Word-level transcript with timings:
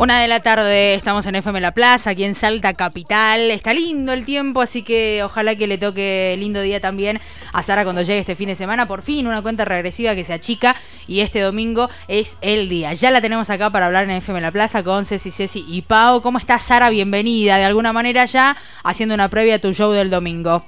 Una 0.00 0.18
de 0.18 0.28
la 0.28 0.40
tarde 0.40 0.94
estamos 0.94 1.26
en 1.26 1.34
FM 1.34 1.60
La 1.60 1.74
Plaza, 1.74 2.08
aquí 2.08 2.24
en 2.24 2.34
Salta 2.34 2.72
Capital. 2.72 3.50
Está 3.50 3.74
lindo 3.74 4.14
el 4.14 4.24
tiempo, 4.24 4.62
así 4.62 4.80
que 4.80 5.20
ojalá 5.22 5.56
que 5.56 5.66
le 5.66 5.76
toque 5.76 6.36
lindo 6.38 6.62
día 6.62 6.80
también 6.80 7.20
a 7.52 7.62
Sara 7.62 7.84
cuando 7.84 8.00
llegue 8.00 8.18
este 8.18 8.34
fin 8.34 8.48
de 8.48 8.54
semana. 8.54 8.88
Por 8.88 9.02
fin, 9.02 9.26
una 9.26 9.42
cuenta 9.42 9.66
regresiva 9.66 10.14
que 10.14 10.24
se 10.24 10.32
achica 10.32 10.74
y 11.06 11.20
este 11.20 11.40
domingo 11.40 11.90
es 12.08 12.38
el 12.40 12.70
día. 12.70 12.94
Ya 12.94 13.10
la 13.10 13.20
tenemos 13.20 13.50
acá 13.50 13.68
para 13.68 13.84
hablar 13.84 14.04
en 14.04 14.12
FM 14.12 14.40
La 14.40 14.50
Plaza 14.50 14.82
con 14.82 15.04
Ceci, 15.04 15.30
Ceci 15.30 15.66
y 15.68 15.82
Pau. 15.82 16.22
¿Cómo 16.22 16.38
está 16.38 16.58
Sara? 16.58 16.88
Bienvenida. 16.88 17.58
De 17.58 17.64
alguna 17.64 17.92
manera 17.92 18.24
ya 18.24 18.56
haciendo 18.82 19.14
una 19.14 19.28
previa 19.28 19.56
a 19.56 19.58
tu 19.58 19.74
show 19.74 19.92
del 19.92 20.08
domingo. 20.08 20.64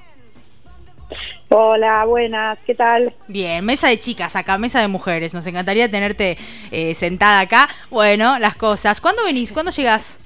Hola, 1.55 2.07
buenas, 2.07 2.59
¿qué 2.65 2.75
tal? 2.75 3.13
Bien, 3.29 3.63
mesa 3.63 3.89
de 3.89 3.99
chicas 3.99 4.37
acá, 4.37 4.57
mesa 4.57 4.81
de 4.81 4.89
mujeres. 4.89 5.35
Nos 5.35 5.47
encantaría 5.47 5.91
tenerte 5.91 6.39
eh, 6.71 6.95
sentada 6.95 7.41
acá. 7.41 7.69
Bueno, 7.91 8.39
las 8.39 8.55
cosas. 8.55 9.03
¿Cuándo 9.03 9.23
venís? 9.25 9.53
¿Cuándo 9.53 9.71
llegás? 9.71 10.19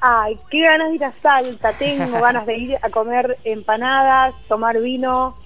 Ay, 0.00 0.38
qué 0.50 0.62
ganas 0.62 0.88
de 0.88 0.94
ir 0.94 1.04
a 1.04 1.12
Salta. 1.20 1.74
Tengo 1.74 2.18
ganas 2.22 2.46
de 2.46 2.56
ir 2.56 2.78
a 2.80 2.88
comer 2.88 3.36
empanadas, 3.44 4.34
tomar 4.48 4.80
vino 4.80 5.36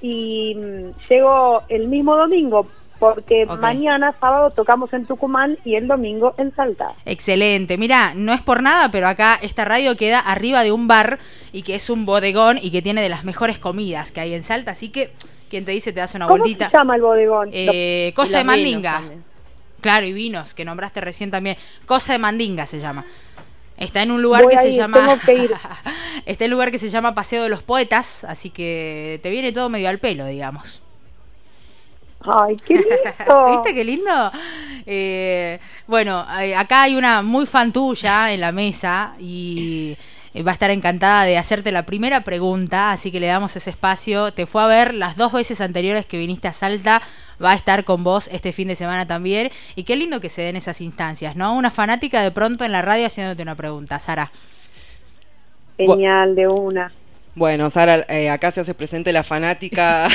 y 0.00 0.54
mm, 0.54 1.08
llego 1.10 1.60
el 1.68 1.88
mismo 1.88 2.16
domingo 2.16 2.66
porque 3.00 3.46
mañana 3.46 4.14
sábado 4.20 4.50
tocamos 4.50 4.92
en 4.92 5.06
Tucumán 5.06 5.58
y 5.64 5.74
el 5.74 5.88
domingo 5.88 6.34
en 6.36 6.54
Salta. 6.54 6.92
Excelente. 7.06 7.78
Mira, 7.78 8.12
no 8.14 8.34
es 8.34 8.42
por 8.42 8.62
nada, 8.62 8.90
pero 8.90 9.08
acá 9.08 9.38
esta 9.42 9.64
radio 9.64 9.96
queda 9.96 10.20
arriba 10.20 10.62
de 10.62 10.70
un 10.70 10.86
bar 10.86 11.18
y 11.50 11.62
que 11.62 11.74
es 11.74 11.88
un 11.88 12.04
bodegón 12.04 12.58
y 12.60 12.70
que 12.70 12.82
tiene 12.82 13.00
de 13.00 13.08
las 13.08 13.24
mejores 13.24 13.58
comidas 13.58 14.12
que 14.12 14.20
hay 14.20 14.34
en 14.34 14.44
Salta, 14.44 14.72
así 14.72 14.90
que 14.90 15.12
quien 15.48 15.64
te 15.64 15.72
dice 15.72 15.92
te 15.92 16.00
das 16.00 16.14
una 16.14 16.26
¿Cómo 16.26 16.38
vueltita. 16.38 16.70
se 16.70 16.76
llama 16.76 16.94
el 16.94 17.02
bodegón? 17.02 17.50
Eh, 17.52 18.12
Cosa 18.14 18.38
de 18.38 18.44
Mandinga. 18.44 19.02
Claro, 19.80 20.04
y 20.04 20.12
vinos, 20.12 20.52
que 20.52 20.66
nombraste 20.66 21.00
recién 21.00 21.30
también. 21.30 21.56
Cosa 21.86 22.12
de 22.12 22.18
Mandinga 22.18 22.66
se 22.66 22.80
llama. 22.80 23.06
Está 23.78 24.02
en 24.02 24.10
un 24.10 24.20
lugar 24.20 24.46
que 24.46 24.58
se 24.58 24.72
llama. 24.72 25.18
Está 26.26 26.44
en 26.44 26.50
un 26.50 26.56
lugar 26.56 26.70
que 26.70 26.76
se 26.76 26.90
llama 26.90 27.14
Paseo 27.14 27.42
de 27.42 27.48
los 27.48 27.62
Poetas, 27.62 28.24
así 28.24 28.50
que 28.50 29.18
te 29.22 29.30
viene 29.30 29.52
todo 29.52 29.70
medio 29.70 29.88
al 29.88 29.98
pelo, 29.98 30.26
digamos. 30.26 30.82
Ay, 32.22 32.56
qué 32.66 32.74
lindo. 32.74 33.50
¿Viste 33.50 33.74
qué 33.74 33.84
lindo? 33.84 34.30
Eh, 34.86 35.58
bueno, 35.86 36.26
eh, 36.40 36.54
acá 36.54 36.82
hay 36.82 36.96
una 36.96 37.22
muy 37.22 37.46
fan 37.46 37.72
tuya 37.72 38.32
en 38.32 38.40
la 38.40 38.52
mesa 38.52 39.14
y 39.18 39.96
eh, 40.34 40.42
va 40.42 40.50
a 40.50 40.54
estar 40.54 40.70
encantada 40.70 41.24
de 41.24 41.38
hacerte 41.38 41.72
la 41.72 41.86
primera 41.86 42.20
pregunta, 42.20 42.92
así 42.92 43.10
que 43.10 43.20
le 43.20 43.26
damos 43.26 43.56
ese 43.56 43.70
espacio. 43.70 44.32
Te 44.32 44.46
fue 44.46 44.62
a 44.62 44.66
ver 44.66 44.94
las 44.94 45.16
dos 45.16 45.32
veces 45.32 45.60
anteriores 45.60 46.04
que 46.04 46.18
viniste 46.18 46.48
a 46.48 46.52
Salta, 46.52 47.00
va 47.42 47.52
a 47.52 47.54
estar 47.54 47.84
con 47.84 48.04
vos 48.04 48.28
este 48.32 48.52
fin 48.52 48.68
de 48.68 48.74
semana 48.74 49.06
también. 49.06 49.50
Y 49.74 49.84
qué 49.84 49.96
lindo 49.96 50.20
que 50.20 50.28
se 50.28 50.42
den 50.42 50.56
esas 50.56 50.80
instancias, 50.82 51.36
¿no? 51.36 51.54
Una 51.54 51.70
fanática 51.70 52.20
de 52.22 52.30
pronto 52.30 52.64
en 52.64 52.72
la 52.72 52.82
radio 52.82 53.06
haciéndote 53.06 53.42
una 53.42 53.54
pregunta, 53.54 53.98
Sara. 53.98 54.30
Genial, 55.78 56.34
de 56.34 56.46
una. 56.46 56.92
Bueno, 57.36 57.70
Sara, 57.70 58.04
eh, 58.08 58.28
acá 58.28 58.50
se 58.50 58.60
hace 58.60 58.74
presente 58.74 59.12
la 59.12 59.22
fanática. 59.22 60.08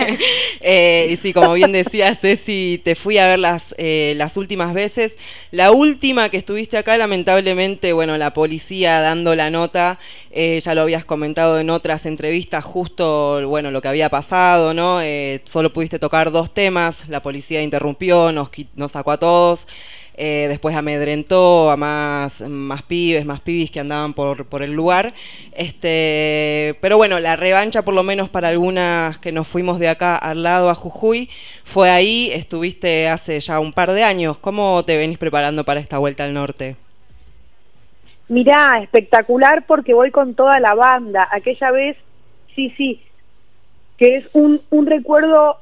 eh, 0.60 1.08
y 1.10 1.16
sí, 1.16 1.32
como 1.32 1.54
bien 1.54 1.72
decía 1.72 2.14
Ceci, 2.14 2.80
te 2.84 2.94
fui 2.94 3.18
a 3.18 3.26
ver 3.26 3.40
las, 3.40 3.74
eh, 3.76 4.14
las 4.16 4.36
últimas 4.36 4.72
veces. 4.72 5.16
La 5.50 5.72
última 5.72 6.28
que 6.28 6.36
estuviste 6.36 6.78
acá, 6.78 6.96
lamentablemente, 6.96 7.92
bueno, 7.92 8.16
la 8.18 8.32
policía 8.32 9.00
dando 9.00 9.34
la 9.34 9.50
nota, 9.50 9.98
eh, 10.30 10.60
ya 10.64 10.74
lo 10.76 10.82
habías 10.82 11.04
comentado 11.04 11.58
en 11.58 11.70
otras 11.70 12.06
entrevistas, 12.06 12.64
justo, 12.64 13.46
bueno, 13.48 13.72
lo 13.72 13.82
que 13.82 13.88
había 13.88 14.08
pasado, 14.08 14.72
¿no? 14.72 15.00
solo 15.44 15.72
pudiste 15.72 15.98
tocar 15.98 16.30
dos 16.30 16.54
temas, 16.54 17.08
la 17.08 17.20
policía 17.20 17.62
interrumpió, 17.62 18.30
nos, 18.30 18.50
nos 18.76 18.92
sacó 18.92 19.10
a 19.10 19.18
todos. 19.18 19.66
Eh, 20.22 20.48
después 20.48 20.76
amedrentó 20.76 21.70
a 21.70 21.78
más, 21.78 22.42
más 22.42 22.82
pibes, 22.82 23.24
más 23.24 23.40
pibis 23.40 23.70
que 23.70 23.80
andaban 23.80 24.12
por, 24.12 24.44
por 24.44 24.62
el 24.62 24.74
lugar. 24.74 25.14
Este, 25.52 26.76
pero 26.82 26.98
bueno, 26.98 27.18
la 27.20 27.36
revancha, 27.36 27.86
por 27.86 27.94
lo 27.94 28.02
menos 28.02 28.28
para 28.28 28.48
algunas 28.48 29.18
que 29.18 29.32
nos 29.32 29.48
fuimos 29.48 29.78
de 29.78 29.88
acá 29.88 30.16
al 30.16 30.42
lado 30.42 30.68
a 30.68 30.74
Jujuy, 30.74 31.30
fue 31.64 31.88
ahí, 31.88 32.30
estuviste 32.34 33.08
hace 33.08 33.40
ya 33.40 33.60
un 33.60 33.72
par 33.72 33.92
de 33.92 34.04
años. 34.04 34.38
¿Cómo 34.38 34.84
te 34.84 34.98
venís 34.98 35.16
preparando 35.16 35.64
para 35.64 35.80
esta 35.80 35.96
vuelta 35.96 36.24
al 36.24 36.34
norte? 36.34 36.76
Mirá, 38.28 38.78
espectacular 38.82 39.64
porque 39.66 39.94
voy 39.94 40.10
con 40.10 40.34
toda 40.34 40.60
la 40.60 40.74
banda. 40.74 41.26
Aquella 41.32 41.70
vez, 41.70 41.96
sí, 42.54 42.74
sí, 42.76 43.00
que 43.96 44.16
es 44.16 44.28
un, 44.34 44.60
un 44.68 44.84
recuerdo 44.84 45.56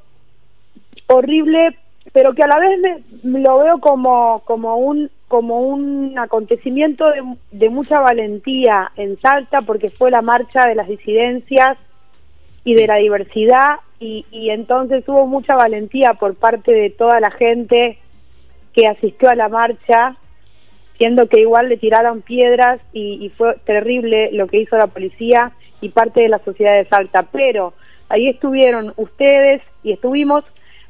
horrible 1.07 1.77
pero 2.13 2.35
que 2.35 2.43
a 2.43 2.47
la 2.47 2.59
vez 2.59 2.79
me, 3.23 3.41
lo 3.41 3.59
veo 3.59 3.79
como, 3.81 4.43
como, 4.45 4.77
un, 4.77 5.11
como 5.29 5.61
un 5.61 6.19
acontecimiento 6.19 7.07
de, 7.51 7.69
mucha 7.69 8.01
valentía 8.01 8.91
en 8.97 9.21
Salta, 9.21 9.63
porque 9.63 9.91
fue 9.91 10.11
la 10.11 10.23
marcha 10.23 10.67
de 10.67 10.75
las 10.75 10.89
disidencias 10.89 11.77
y 12.65 12.75
de 12.75 12.87
la 12.87 12.97
diversidad, 12.97 13.77
y, 14.01 14.25
y 14.31 14.51
entonces 14.51 15.09
hubo 15.09 15.27
mucha 15.27 15.57
valentía 15.57 16.15
por 16.15 16.35
parte 16.37 16.73
de 16.73 16.91
toda 16.91 17.21
la 17.21 17.31
gente 17.31 17.99
que 18.73 18.87
asistió 18.87 19.29
a 19.29 19.35
la 19.35 19.49
marcha, 19.49 20.17
siendo 20.97 21.29
que 21.29 21.41
igual 21.41 21.69
le 21.69 21.77
tiraron 21.77 22.23
piedras 22.23 22.81
y, 22.93 23.25
y 23.25 23.29
fue 23.31 23.57
terrible 23.65 24.31
lo 24.33 24.47
que 24.47 24.61
hizo 24.61 24.77
la 24.77 24.89
policía 24.89 25.53
y 25.81 25.91
parte 25.91 26.21
de 26.21 26.29
la 26.29 26.39
sociedad 26.41 26.77
de 26.77 26.85
Salta. 26.87 27.23
Pero 27.23 27.73
ahí 28.09 28.29
estuvieron 28.29 28.93
ustedes 28.97 29.63
y 29.83 29.93
estuvimos, 29.93 30.45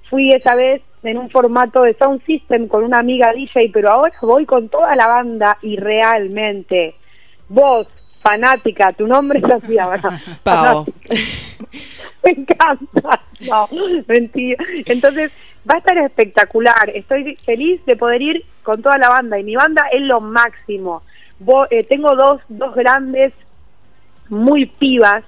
fui 0.09 0.33
esa 0.33 0.55
vez 0.55 0.83
en 1.03 1.19
un 1.19 1.31
formato 1.31 1.83
de 1.83 1.95
sound 1.95 2.25
system 2.25 2.69
con 2.69 2.85
una 2.85 2.99
amiga 2.99 3.33
DJ, 3.33 3.71
pero 3.73 3.91
ahora 3.91 4.13
voy 4.23 4.47
con 4.47 4.69
toda 4.69 4.95
la 4.97 5.07
banda 5.07 5.59
y 5.63 5.77
realmente 5.77 6.95
vos, 7.49 7.87
fanática, 8.21 8.93
tu 8.93 9.07
nombre 9.07 9.39
es 9.39 9.51
así 9.51 9.79
ahora. 9.79 10.19
Pau. 10.43 10.87
Me 12.25 12.33
encanta. 12.33 13.21
No, 13.49 13.69
mentira. 14.07 14.63
Entonces, 14.87 15.31
va 15.69 15.77
a 15.77 15.79
estar 15.79 15.97
espectacular. 15.99 16.91
Estoy 16.93 17.37
feliz 17.37 17.85
de 17.87 17.97
poder 17.97 18.23
ir 18.23 18.45
con 18.63 18.83
toda 18.83 18.99
la 18.99 19.09
banda 19.09 19.39
y 19.39 19.45
mi 19.45 19.55
banda 19.55 19.85
es 19.93 20.03
lo 20.03 20.21
máximo. 20.21 21.03
Eh, 21.71 21.85
tengo 21.85 22.17
dos, 22.17 22.41
dos 22.49 22.75
grandes, 22.75 23.33
muy 24.29 24.67
pibas, 24.67 25.25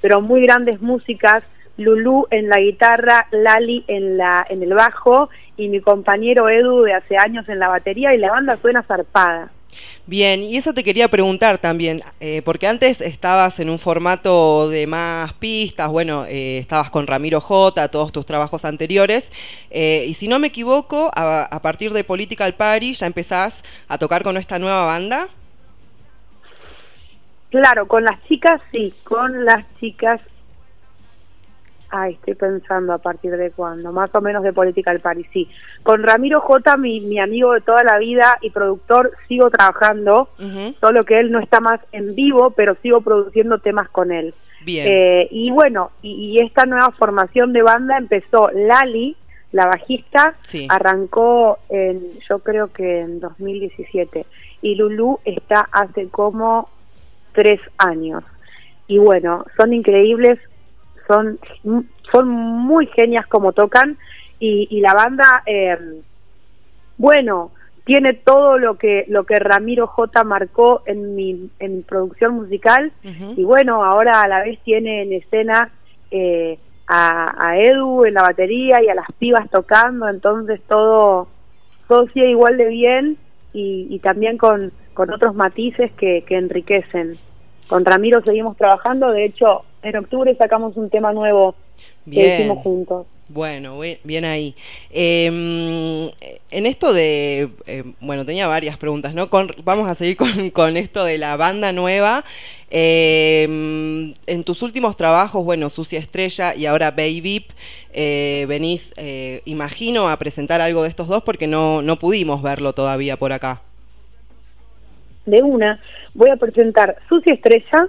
pero 0.00 0.20
muy 0.20 0.42
grandes 0.42 0.82
músicas 0.82 1.44
Lulú 1.76 2.26
en 2.30 2.48
la 2.48 2.58
guitarra, 2.58 3.26
Lali 3.30 3.84
en, 3.86 4.16
la, 4.16 4.46
en 4.48 4.62
el 4.62 4.74
bajo 4.74 5.28
y 5.56 5.68
mi 5.68 5.80
compañero 5.80 6.48
Edu 6.48 6.82
de 6.82 6.94
hace 6.94 7.16
años 7.16 7.48
en 7.48 7.58
la 7.58 7.68
batería 7.68 8.14
y 8.14 8.18
la 8.18 8.30
banda 8.30 8.56
suena 8.56 8.82
zarpada. 8.82 9.50
Bien, 10.06 10.42
y 10.42 10.56
eso 10.56 10.72
te 10.72 10.84
quería 10.84 11.08
preguntar 11.08 11.58
también, 11.58 12.02
eh, 12.20 12.40
porque 12.44 12.68
antes 12.68 13.00
estabas 13.00 13.58
en 13.58 13.68
un 13.68 13.78
formato 13.78 14.68
de 14.68 14.86
más 14.86 15.32
pistas, 15.34 15.88
bueno, 15.88 16.24
eh, 16.26 16.58
estabas 16.58 16.90
con 16.90 17.08
Ramiro 17.08 17.40
J, 17.40 17.88
todos 17.88 18.12
tus 18.12 18.24
trabajos 18.24 18.64
anteriores, 18.64 19.30
eh, 19.70 20.04
y 20.06 20.14
si 20.14 20.28
no 20.28 20.38
me 20.38 20.46
equivoco, 20.46 21.10
a, 21.12 21.42
a, 21.42 21.60
partir 21.60 21.92
de 21.92 22.04
Political 22.04 22.54
Party 22.54 22.94
ya 22.94 23.06
empezás 23.06 23.64
a 23.88 23.98
tocar 23.98 24.22
con 24.22 24.36
esta 24.36 24.60
nueva 24.60 24.84
banda. 24.84 25.28
Claro, 27.50 27.88
con 27.88 28.04
las 28.04 28.22
chicas 28.28 28.60
sí, 28.70 28.94
con 29.02 29.44
las 29.44 29.64
chicas 29.80 30.20
Ay, 31.90 32.14
estoy 32.14 32.34
pensando 32.34 32.92
a 32.92 32.98
partir 32.98 33.36
de 33.36 33.50
cuándo, 33.50 33.92
más 33.92 34.12
o 34.14 34.20
menos 34.20 34.42
de 34.42 34.52
política 34.52 34.90
al 34.90 35.00
París, 35.00 35.26
sí. 35.32 35.48
Con 35.82 36.02
Ramiro 36.02 36.40
J, 36.40 36.76
mi, 36.76 37.00
mi 37.00 37.18
amigo 37.18 37.52
de 37.52 37.60
toda 37.60 37.84
la 37.84 37.98
vida 37.98 38.38
y 38.40 38.50
productor, 38.50 39.12
sigo 39.28 39.50
trabajando, 39.50 40.28
solo 40.80 41.04
que 41.04 41.18
él 41.18 41.30
no 41.30 41.38
está 41.38 41.60
más 41.60 41.80
en 41.92 42.14
vivo, 42.14 42.50
pero 42.50 42.76
sigo 42.82 43.00
produciendo 43.00 43.58
temas 43.58 43.88
con 43.90 44.10
él. 44.10 44.34
Bien. 44.64 44.86
Eh, 44.88 45.28
y 45.30 45.50
bueno, 45.50 45.92
y, 46.02 46.40
esta 46.40 46.66
nueva 46.66 46.90
formación 46.90 47.52
de 47.52 47.62
banda 47.62 47.96
empezó 47.96 48.50
Lali, 48.52 49.16
la 49.52 49.66
bajista, 49.66 50.34
arrancó 50.68 51.58
en, 51.68 52.02
yo 52.28 52.40
creo 52.40 52.72
que 52.72 53.00
en 53.00 53.20
2017, 53.20 54.26
y 54.62 54.74
Lulu 54.74 55.20
está 55.24 55.68
hace 55.70 56.08
como 56.08 56.68
tres 57.32 57.60
años. 57.78 58.24
Y 58.88 58.98
bueno, 58.98 59.44
son 59.56 59.72
increíbles, 59.72 60.38
son, 61.06 61.38
son 62.10 62.28
muy 62.28 62.86
genias 62.88 63.26
como 63.26 63.52
tocan 63.52 63.96
y, 64.38 64.80
la 64.80 64.92
banda, 64.92 65.42
eh, 65.46 65.78
bueno, 66.98 67.50
tiene 67.84 68.12
todo 68.12 68.58
lo 68.58 68.76
que 68.76 69.04
lo 69.08 69.24
que 69.24 69.38
Ramiro 69.38 69.86
J 69.86 70.24
marcó 70.24 70.82
en 70.86 71.14
mi 71.14 71.50
en 71.60 71.84
producción 71.84 72.34
musical 72.34 72.92
y 73.36 73.44
bueno 73.44 73.84
ahora 73.84 74.22
a 74.22 74.28
la 74.28 74.42
vez 74.42 74.58
tiene 74.64 75.02
en 75.02 75.12
escena 75.12 75.70
eh, 76.10 76.58
a, 76.88 77.54
Edu 77.56 78.04
en 78.04 78.14
la 78.14 78.22
batería 78.22 78.82
y 78.82 78.88
a 78.88 78.94
las 78.96 79.06
pibas 79.20 79.48
tocando 79.50 80.08
entonces 80.08 80.60
todo 80.66 81.28
todo 81.86 82.08
sigue 82.08 82.28
igual 82.28 82.56
de 82.56 82.66
bien 82.66 83.16
y, 83.52 84.00
también 84.00 84.36
con, 84.36 84.70
con 84.92 85.10
otros 85.10 85.34
matices 85.34 85.90
que, 85.92 86.24
que 86.26 86.36
enriquecen. 86.36 87.16
Con 87.68 87.86
Ramiro 87.86 88.20
seguimos 88.20 88.54
trabajando 88.58 89.10
de 89.12 89.24
hecho 89.24 89.62
en 89.88 89.96
octubre 89.96 90.34
sacamos 90.36 90.76
un 90.76 90.90
tema 90.90 91.12
nuevo 91.12 91.54
que 92.10 92.34
hicimos 92.34 92.58
juntos. 92.58 93.06
Bueno, 93.28 93.80
bien 94.04 94.24
ahí. 94.24 94.54
Em, 94.90 96.10
en 96.50 96.66
esto 96.66 96.92
de, 96.92 97.48
eh, 97.66 97.82
bueno, 98.00 98.24
tenía 98.24 98.46
varias 98.46 98.76
preguntas, 98.78 99.14
¿no? 99.14 99.28
vamos 99.64 99.88
a 99.88 99.96
seguir 99.96 100.16
con, 100.52 100.76
esto 100.76 101.04
de 101.04 101.18
la 101.18 101.36
banda 101.36 101.72
nueva. 101.72 102.24
Em, 102.70 104.14
en 104.26 104.44
tus 104.44 104.62
últimos 104.62 104.96
trabajos, 104.96 105.44
bueno, 105.44 105.70
Sucia 105.70 105.98
Estrella 105.98 106.54
y 106.54 106.66
ahora 106.66 106.92
Baby, 106.92 107.46
eh, 107.92 108.46
venís, 108.48 108.92
eh, 108.96 109.42
imagino, 109.44 110.08
a 110.08 110.16
presentar 110.18 110.60
algo 110.60 110.84
de 110.84 110.88
estos 110.88 111.08
dos 111.08 111.24
porque 111.24 111.48
no, 111.48 111.82
no 111.82 111.98
pudimos 111.98 112.42
verlo 112.42 112.74
todavía 112.74 113.16
por 113.16 113.32
acá. 113.32 113.60
De 115.24 115.42
una, 115.42 115.80
voy 116.14 116.30
a 116.30 116.36
presentar 116.36 116.96
Sucia 117.08 117.34
Estrella, 117.34 117.88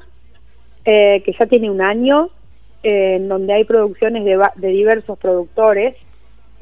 que 0.88 1.36
ya 1.38 1.45
tiene 1.48 1.69
un 1.69 1.81
año, 1.81 2.30
en 2.84 3.28
donde 3.28 3.54
hay 3.54 3.66
producciones 3.66 4.24
de, 4.24 4.42
de 4.56 4.68
diversos 4.69 5.19
productores. 5.19 5.95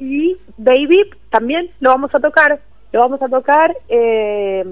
Y 0.00 0.36
Baby 0.56 1.10
también 1.30 1.70
lo 1.80 1.90
vamos 1.90 2.14
a 2.14 2.20
tocar, 2.20 2.60
lo 2.92 3.00
vamos 3.00 3.22
a 3.22 3.28
tocar, 3.28 3.76
eh, 3.88 4.64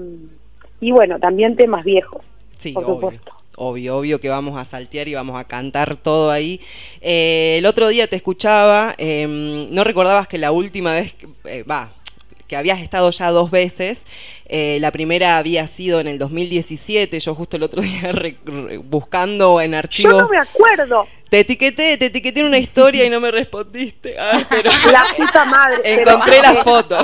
y 0.79 0.91
bueno, 0.91 1.19
también 1.19 1.55
temas 1.55 1.83
viejos, 1.83 2.21
sí, 2.57 2.73
por 2.73 2.83
obvio. 2.83 2.95
supuesto. 2.95 3.31
Obvio, 3.57 3.97
obvio 3.97 4.19
que 4.19 4.27
vamos 4.27 4.57
a 4.57 4.65
saltear 4.65 5.07
y 5.07 5.13
vamos 5.13 5.39
a 5.39 5.45
cantar 5.45 5.95
todo 5.95 6.29
ahí. 6.29 6.59
Eh, 7.01 7.55
el 7.57 7.65
otro 7.65 7.87
día 7.87 8.05
te 8.07 8.17
escuchaba, 8.17 8.93
em, 8.97 9.73
no 9.73 9.85
recordabas 9.85 10.27
que 10.27 10.37
la 10.37 10.51
última 10.51 10.93
vez, 10.93 11.15
eh, 11.45 11.63
va, 11.63 11.93
que 12.47 12.55
habías 12.55 12.79
estado 12.79 13.09
ya 13.11 13.31
dos 13.31 13.51
veces. 13.51 14.03
Eh, 14.47 14.77
la 14.79 14.91
primera 14.91 15.37
había 15.37 15.67
sido 15.67 15.99
en 15.99 16.07
el 16.07 16.19
2017, 16.19 17.19
yo 17.19 17.35
justo 17.35 17.57
el 17.57 17.63
otro 17.63 17.81
día 17.83 18.11
buscando 18.83 19.61
en 19.61 19.73
archivos. 19.73 20.13
Yo 20.13 20.21
no 20.21 20.29
me 20.29 20.37
acuerdo. 20.37 21.07
Te 21.29 21.39
etiqueté, 21.39 21.97
te 21.97 22.05
etiqueté 22.05 22.41
en 22.41 22.47
una 22.47 22.59
historia 22.59 23.05
y 23.05 23.09
no 23.09 23.19
me 23.19 23.31
respondiste. 23.31 24.15
Ah, 24.19 24.39
la 24.91 25.03
puta 25.17 25.45
madre. 25.45 25.77
Encontré 25.83 26.41
la 26.41 26.55
foto. 26.63 26.97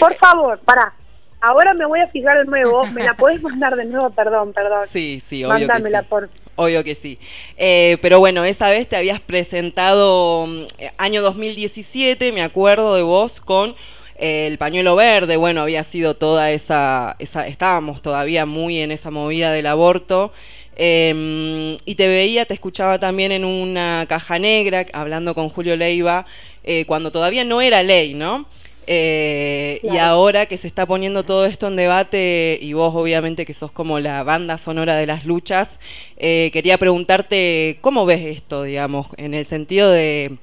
Por 0.00 0.14
favor, 0.16 0.58
para. 0.60 0.94
Ahora 1.40 1.72
me 1.72 1.86
voy 1.86 2.00
a 2.00 2.08
fijar 2.08 2.38
de 2.38 2.44
nuevo. 2.46 2.84
¿Me 2.86 3.04
la 3.04 3.14
podés 3.14 3.40
mandar 3.40 3.76
de 3.76 3.84
nuevo? 3.84 4.10
Perdón, 4.10 4.52
perdón. 4.52 4.88
Sí, 4.90 5.22
sí, 5.24 5.44
obvio 5.44 5.68
que 5.68 5.76
sí. 5.76 5.96
por 6.08 6.28
Obvio 6.56 6.82
que 6.82 6.96
sí. 6.96 7.20
Eh, 7.56 7.98
pero 8.02 8.18
bueno, 8.18 8.44
esa 8.44 8.68
vez 8.68 8.88
te 8.88 8.96
habías 8.96 9.20
presentado 9.20 10.48
mm, 10.48 10.64
año 10.96 11.22
2017, 11.22 12.32
me 12.32 12.42
acuerdo 12.42 12.96
de 12.96 13.02
vos, 13.02 13.40
con 13.40 13.76
el 14.18 14.58
pañuelo 14.58 14.96
verde, 14.96 15.36
bueno, 15.36 15.62
había 15.62 15.84
sido 15.84 16.14
toda 16.14 16.50
esa, 16.50 17.16
esa 17.18 17.46
estábamos 17.46 18.02
todavía 18.02 18.46
muy 18.46 18.78
en 18.78 18.90
esa 18.92 19.10
movida 19.10 19.52
del 19.52 19.66
aborto. 19.66 20.32
Em, 20.80 21.76
y 21.84 21.96
te 21.96 22.06
veía, 22.06 22.44
te 22.44 22.54
escuchaba 22.54 23.00
también 23.00 23.32
en 23.32 23.44
una 23.44 24.06
caja 24.08 24.38
negra, 24.38 24.86
hablando 24.92 25.34
con 25.34 25.48
Julio 25.48 25.76
Leiva, 25.76 26.24
eh, 26.62 26.84
cuando 26.86 27.10
todavía 27.10 27.44
no 27.44 27.60
era 27.60 27.82
ley, 27.82 28.14
¿no? 28.14 28.46
Eh, 28.86 29.80
y 29.82 29.98
ahora 29.98 30.46
que 30.46 30.56
se 30.56 30.66
está 30.66 30.86
poniendo 30.86 31.22
todo 31.24 31.46
esto 31.46 31.66
en 31.66 31.76
debate, 31.76 32.58
y 32.62 32.72
vos 32.72 32.94
obviamente 32.94 33.44
que 33.44 33.54
sos 33.54 33.72
como 33.72 34.00
la 34.00 34.22
banda 34.22 34.56
sonora 34.56 34.96
de 34.96 35.06
las 35.06 35.26
luchas, 35.26 35.78
eh, 36.16 36.50
quería 36.52 36.78
preguntarte 36.78 37.78
cómo 37.80 38.06
ves 38.06 38.24
esto, 38.24 38.62
digamos, 38.62 39.08
en 39.16 39.34
el 39.34 39.44
sentido 39.46 39.90
de 39.90 40.38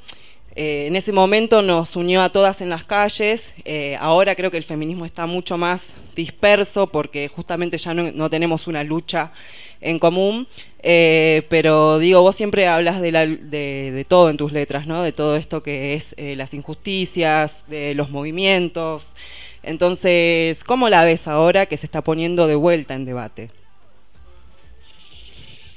eh, 0.56 0.88
en 0.88 0.96
ese 0.96 1.12
momento 1.12 1.62
nos 1.62 1.96
unió 1.96 2.22
a 2.22 2.30
todas 2.30 2.62
en 2.62 2.70
las 2.70 2.86
calles, 2.86 3.54
eh, 3.66 3.98
ahora 4.00 4.36
creo 4.36 4.52
que 4.52 4.58
el 4.58 4.64
feminismo 4.64 5.06
está 5.06 5.26
mucho 5.26 5.58
más 5.58 5.94
disperso 6.16 6.88
porque 6.88 7.28
justamente 7.28 7.78
ya 7.78 7.94
no, 7.94 8.30
tenemos 8.30 8.68
una 8.68 8.84
lucha 8.84 9.34
en 9.82 10.00
común, 10.00 10.48
eh, 10.82 11.44
pero 11.50 12.00
digo, 12.00 12.22
vos 12.22 12.36
siempre 12.36 12.68
hablas 12.68 13.02
de, 13.02 13.12
de, 13.12 14.06
todo 14.08 14.30
en 14.30 14.38
tus 14.38 14.54
letras, 14.54 14.88
¿no? 14.88 15.04
de 15.04 15.12
todo 15.12 15.36
esto 15.36 15.62
que 15.62 15.94
es 15.94 16.16
las 16.18 16.54
injusticias, 16.54 17.66
de 17.68 17.94
los 17.94 18.10
movimientos, 18.10 19.14
entonces, 19.66 20.64
¿cómo 20.64 20.90
la 20.90 21.04
ves 21.04 21.28
ahora 21.28 21.66
que 21.66 21.76
se 21.78 21.88
está 21.88 22.04
poniendo 22.04 22.48
de 22.48 22.56
vuelta 22.56 22.94
en 22.94 23.06
debate? 23.06 23.50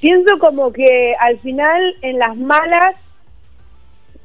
Pienso 0.00 0.38
como 0.38 0.72
que 0.72 1.14
al 1.19 1.40
final 1.40 1.96
en 2.02 2.19
las 2.19 2.36
malas 2.36 2.94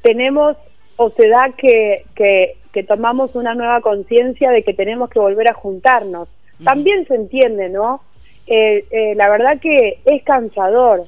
tenemos 0.04 0.56
o 0.96 1.10
se 1.10 1.28
da 1.28 1.50
que, 1.56 2.04
que, 2.14 2.82
tomamos 2.84 3.34
una 3.34 3.54
nueva 3.54 3.80
conciencia 3.80 4.50
de 4.50 4.62
que 4.62 4.74
tenemos 4.74 5.08
que 5.08 5.18
volver 5.18 5.48
a 5.48 5.54
juntarnos. 5.54 6.28
También 6.62 7.06
se 7.06 7.14
entiende, 7.14 7.68
¿no? 7.68 8.02
Eh, 8.46 8.84
eh, 8.90 9.14
la 9.16 9.30
verdad 9.30 9.58
que 9.60 10.00
es 10.04 10.22
cansador. 10.24 11.06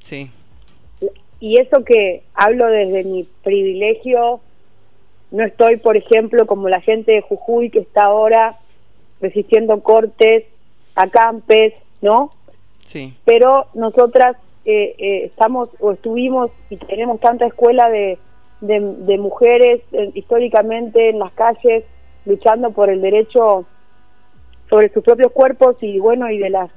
Sí. 0.00 0.30
Y 1.40 1.60
eso 1.60 1.84
que 1.84 2.22
hablo 2.34 2.66
desde 2.68 3.04
mi 3.04 3.28
privilegio, 3.44 4.40
no 5.30 5.44
estoy, 5.44 5.76
por 5.76 5.96
ejemplo, 5.96 6.46
como 6.46 6.68
la 6.68 6.80
gente 6.80 7.12
de 7.12 7.20
Jujuy 7.20 7.70
que 7.70 7.80
está 7.80 8.04
ahora 8.04 8.56
resistiendo 9.20 9.82
cortes, 9.82 10.44
acampes, 10.94 11.74
¿no? 12.00 12.32
Sí. 12.84 13.12
Pero 13.24 13.66
nosotras 13.74 14.36
eh, 14.64 15.24
estamos 15.24 15.68
o 15.80 15.92
estuvimos 15.92 16.50
y 16.70 16.76
tenemos 16.76 17.20
tanta 17.20 17.46
escuela 17.46 17.90
de, 17.90 18.18
de, 18.60 19.18
mujeres 19.18 19.82
eh, 19.92 20.10
históricamente 20.14 21.10
en 21.10 21.18
las 21.18 21.32
calles 21.32 21.84
luchando 22.24 22.70
por 22.72 22.90
el 22.90 23.00
derecho 23.00 23.66
sobre 24.68 24.92
sus 24.92 25.02
propios 25.02 25.32
cuerpos 25.32 25.76
y 25.80 25.98
bueno 25.98 26.28
y 26.30 26.38
de 26.38 26.50
las 26.50 26.70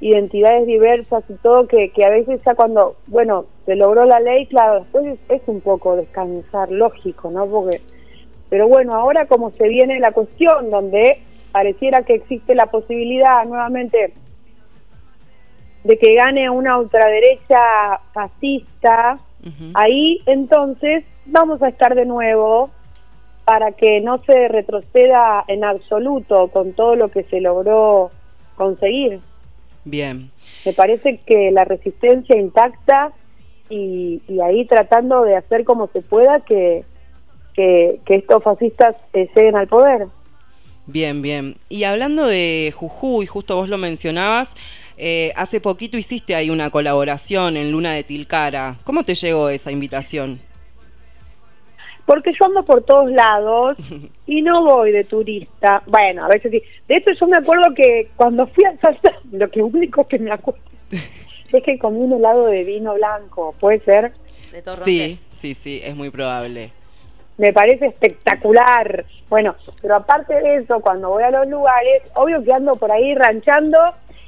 identidades 0.00 0.66
diversas 0.66 1.24
y 1.28 1.34
todo 1.34 1.66
que, 1.66 1.90
que 1.90 2.04
a 2.04 2.10
veces 2.10 2.40
ya 2.44 2.54
cuando 2.54 2.96
bueno 3.06 3.46
se 3.66 3.74
logró 3.76 4.04
la 4.04 4.20
ley 4.20 4.46
claro 4.46 4.80
después 4.80 5.18
es, 5.28 5.42
un 5.46 5.60
poco 5.60 5.96
descansar 5.96 6.70
lógico 6.70 7.30
no 7.30 7.46
porque 7.46 7.80
pero 8.48 8.68
bueno 8.68 8.94
ahora 8.94 9.26
como 9.26 9.50
se 9.50 9.68
viene 9.68 9.98
la 9.98 10.12
cuestión 10.12 10.70
donde 10.70 11.20
pareciera 11.52 12.02
que 12.02 12.14
existe 12.14 12.54
la 12.54 12.66
posibilidad 12.66 13.44
nuevamente 13.44 14.12
de 15.84 15.98
que 15.98 16.14
gane 16.14 16.50
una 16.50 16.78
ultraderecha 16.78 18.00
fascista 18.12 19.18
ahí 19.74 20.20
entonces 20.26 21.04
vamos 21.28 21.62
a 21.62 21.68
estar 21.68 21.94
de 21.94 22.04
nuevo 22.04 22.70
para 23.44 23.72
que 23.72 24.00
no 24.00 24.22
se 24.24 24.48
retroceda 24.48 25.44
en 25.48 25.64
absoluto 25.64 26.48
con 26.48 26.74
todo 26.74 26.96
lo 26.96 27.08
que 27.08 27.22
se 27.24 27.40
logró 27.40 28.10
conseguir. 28.56 29.20
Bien. 29.84 30.30
Me 30.66 30.72
parece 30.74 31.20
que 31.24 31.50
la 31.50 31.64
resistencia 31.64 32.36
intacta 32.36 33.12
y, 33.70 34.20
ahí 34.42 34.66
tratando 34.66 35.22
de 35.22 35.36
hacer 35.36 35.64
como 35.64 35.88
se 35.88 36.02
pueda 36.02 36.40
que, 36.40 36.84
que, 37.54 38.00
estos 38.06 38.42
fascistas 38.42 38.96
eh, 39.12 39.28
lleguen 39.34 39.56
al 39.56 39.68
poder. 39.68 40.08
Bien, 40.86 41.22
bien. 41.22 41.56
Y 41.68 41.84
hablando 41.84 42.26
de 42.26 42.72
Jujuy, 42.74 43.26
justo 43.26 43.56
vos 43.56 43.68
lo 43.68 43.78
mencionabas, 43.78 44.54
eh, 44.96 45.32
hace 45.36 45.60
poquito 45.60 45.96
hiciste 45.96 46.34
ahí 46.34 46.50
una 46.50 46.70
colaboración 46.70 47.56
en 47.56 47.72
Luna 47.72 47.92
de 47.92 48.04
Tilcara. 48.04 48.76
¿Cómo 48.84 49.04
te 49.04 49.14
llegó 49.14 49.48
esa 49.48 49.70
invitación? 49.70 50.40
Porque 52.08 52.32
yo 52.32 52.46
ando 52.46 52.62
por 52.62 52.82
todos 52.84 53.10
lados 53.10 53.76
y 54.26 54.40
no 54.40 54.64
voy 54.64 54.92
de 54.92 55.04
turista. 55.04 55.82
Bueno, 55.86 56.24
a 56.24 56.28
veces 56.28 56.50
sí. 56.50 56.62
De 56.88 56.96
hecho, 56.96 57.10
yo 57.12 57.26
me 57.26 57.36
acuerdo 57.36 57.74
que 57.74 58.08
cuando 58.16 58.46
fui 58.46 58.64
a 58.64 58.74
Salta, 58.78 59.12
lo 59.30 59.50
que 59.50 59.62
único 59.62 60.08
que 60.08 60.18
me 60.18 60.32
acuerdo 60.32 60.58
es 61.52 61.62
que 61.62 61.78
comí 61.78 61.98
un 61.98 62.14
helado 62.14 62.46
de 62.46 62.64
vino 62.64 62.94
blanco, 62.94 63.54
¿puede 63.60 63.80
ser? 63.80 64.12
De 64.52 64.62
sí, 64.82 65.18
sí, 65.36 65.52
sí, 65.52 65.82
es 65.84 65.94
muy 65.94 66.08
probable. 66.08 66.72
Me 67.36 67.52
parece 67.52 67.84
espectacular. 67.84 69.04
Bueno, 69.28 69.54
pero 69.82 69.96
aparte 69.96 70.32
de 70.32 70.56
eso, 70.56 70.80
cuando 70.80 71.10
voy 71.10 71.24
a 71.24 71.30
los 71.30 71.46
lugares, 71.46 72.04
obvio 72.14 72.42
que 72.42 72.54
ando 72.54 72.76
por 72.76 72.90
ahí 72.90 73.14
ranchando 73.14 73.78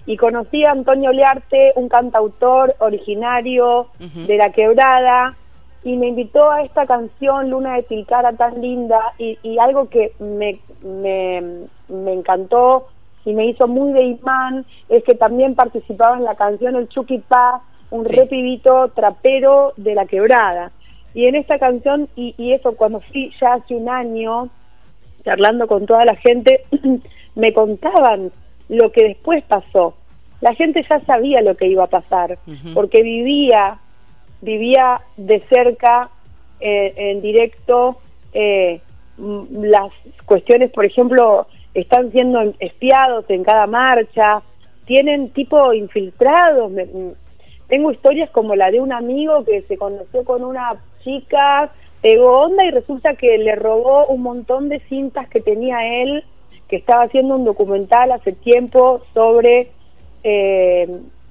y 0.05 0.19
conocí 0.19 0.67
a 0.67 0.73
Antonio 0.73 1.13
Learte, 1.13 1.73
un 1.77 1.89
cantautor 1.89 2.77
originario 2.79 3.87
de 3.99 4.37
La 4.37 4.53
Quebrada, 4.53 5.35
y 5.83 5.97
me 5.97 6.09
invitó 6.09 6.51
a 6.51 6.63
esta 6.63 6.87
canción 6.87 7.51
Luna 7.51 7.77
de 7.77 7.83
Tilcara 7.85 8.33
tan 8.35 8.61
linda 8.61 9.01
y, 9.19 9.59
algo 9.59 9.89
que 9.89 10.13
me, 10.19 10.59
me, 10.83 12.13
encantó 12.13 12.89
y 13.25 13.33
me 13.33 13.47
hizo 13.47 13.67
muy 13.67 13.93
de 13.93 14.03
imán 14.03 14.67
es 14.89 15.03
que 15.05 15.15
también 15.15 15.55
participaba 15.55 16.17
en 16.17 16.25
la 16.25 16.35
canción 16.35 16.77
El 16.77 16.89
Chucky 16.89 17.19
Pa, 17.19 17.63
un 17.91 18.05
repibito 18.05 18.89
trapero 18.89 19.73
de 19.77 19.95
la 19.95 20.07
quebrada. 20.07 20.71
Y 21.13 21.27
en 21.27 21.35
esta 21.35 21.59
canción, 21.59 22.09
y, 22.15 22.35
y 22.37 22.53
eso 22.53 22.77
cuando 22.77 23.01
fui 23.01 23.33
ya 23.41 23.55
hace 23.55 23.75
un 23.75 23.89
año, 23.89 24.49
charlando 25.25 25.67
con 25.67 25.87
toda 25.87 26.05
la 26.05 26.15
gente, 26.15 26.65
me 27.35 27.53
contaban 27.53 28.31
lo 28.69 28.93
que 28.93 29.05
después 29.05 29.43
pasó. 29.45 29.95
La 30.41 30.55
gente 30.55 30.85
ya 30.89 31.01
sabía 31.01 31.43
lo 31.43 31.57
que 31.57 31.67
iba 31.67 31.85
a 31.85 31.89
pasar, 31.89 32.39
porque 32.75 33.03
vivía 33.03 33.79
vivía 34.41 35.01
de 35.17 35.41
cerca, 35.41 36.11
eh, 36.61 36.93
en 36.97 37.21
directo, 37.21 37.99
eh, 38.33 38.81
las 39.19 39.93
cuestiones, 40.25 40.71
por 40.71 40.85
ejemplo, 40.85 41.47
están 41.75 42.11
siendo 42.11 42.55
espiados 42.59 43.25
en 43.29 43.45
cada 43.45 43.67
marcha, 43.67 44.43
tienen 44.87 45.31
tipo 45.31 45.73
infiltrados. 45.73 46.73
tengo 47.69 47.93
historias 47.93 48.31
como 48.31 48.57
la 48.57 48.71
de 48.71 48.81
un 48.81 48.93
amigo 48.93 49.45
que 49.45 49.63
se 49.63 49.77
conoció 49.77 50.25
con 50.25 50.43
una 50.43 50.75
chica 51.05 51.71
Ego 52.03 52.41
Onda 52.41 52.65
y 52.65 52.71
resulta 52.71 53.15
que 53.15 53.37
le 53.39 53.55
robó 53.55 54.07
un 54.07 54.23
montón 54.23 54.69
de 54.69 54.81
cintas 54.89 55.29
que 55.29 55.41
tenía 55.41 56.03
él, 56.03 56.25
que 56.69 56.77
estaba 56.77 57.05
haciendo 57.05 57.37
un 57.37 57.45
documental 57.45 58.13
hace 58.13 58.33
tiempo 58.33 59.03
sobre 59.13 59.69
eh, 60.23 60.89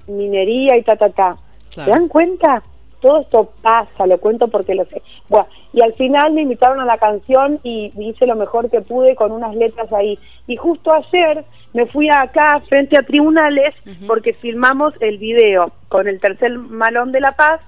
minería 0.07 0.77
y 0.77 0.83
ta, 0.83 0.95
ta, 0.95 1.09
ta. 1.09 1.37
¿Se 1.69 1.89
dan 1.89 2.07
cuenta? 2.07 2.63
Todo 2.99 3.21
esto 3.21 3.51
pasa, 3.61 4.07
lo 4.07 4.17
cuento 4.17 4.47
porque 4.47 4.75
lo 4.75 4.85
sé. 4.85 5.01
Bueno, 5.29 5.47
y 5.73 5.81
al 5.81 5.93
final 5.93 6.33
me 6.33 6.41
invitaron 6.41 6.79
a 6.79 6.85
la 6.85 6.97
canción 6.97 7.59
y 7.63 7.91
hice 7.97 8.25
lo 8.25 8.35
mejor 8.35 8.69
que 8.69 8.81
pude 8.81 9.15
con 9.15 9.31
unas 9.31 9.55
letras 9.55 9.91
ahí. 9.93 10.19
Y 10.47 10.57
justo 10.57 10.91
ayer 10.93 11.45
me 11.73 11.85
fui 11.85 12.09
acá 12.09 12.61
frente 12.67 12.97
a 12.97 13.03
tribunales 13.03 13.75
porque 14.07 14.33
filmamos 14.33 14.93
el 14.99 15.17
video 15.17 15.71
con 15.87 16.07
el 16.07 16.19
tercer 16.19 16.57
malón 16.57 17.11
de 17.11 17.21
La 17.21 17.33
Paz 17.33 17.61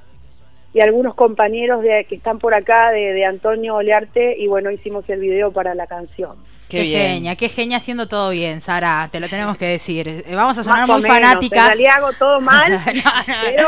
y 0.74 0.82
algunos 0.82 1.16
compañeros 1.16 1.82
de, 1.84 2.06
que 2.08 2.16
están 2.16 2.40
por 2.40 2.54
acá 2.54 2.92
de, 2.92 3.14
de 3.14 3.26
Antonio 3.26 3.76
Olearte 3.76 4.36
y 4.38 4.48
bueno, 4.48 4.72
hicimos 4.72 5.08
el 5.10 5.20
video 5.20 5.52
para 5.52 5.76
la 5.76 5.88
canción. 5.88 6.38
Qué, 6.72 6.86
genia, 6.86 7.36
qué 7.36 7.50
genia 7.50 7.78
haciendo 7.78 8.08
todo 8.08 8.30
bien, 8.30 8.62
Sara, 8.62 9.10
te 9.12 9.20
lo 9.20 9.28
tenemos 9.28 9.58
que 9.58 9.66
decir. 9.66 10.08
Eh, 10.08 10.24
vamos 10.34 10.58
a 10.58 10.64
sonar 10.64 10.88
muy 10.88 11.02
fanáticas. 11.02 11.78
En 11.78 11.88
hago 11.90 12.14
todo 12.14 12.40
mal, 12.40 12.80
pero, 13.44 13.68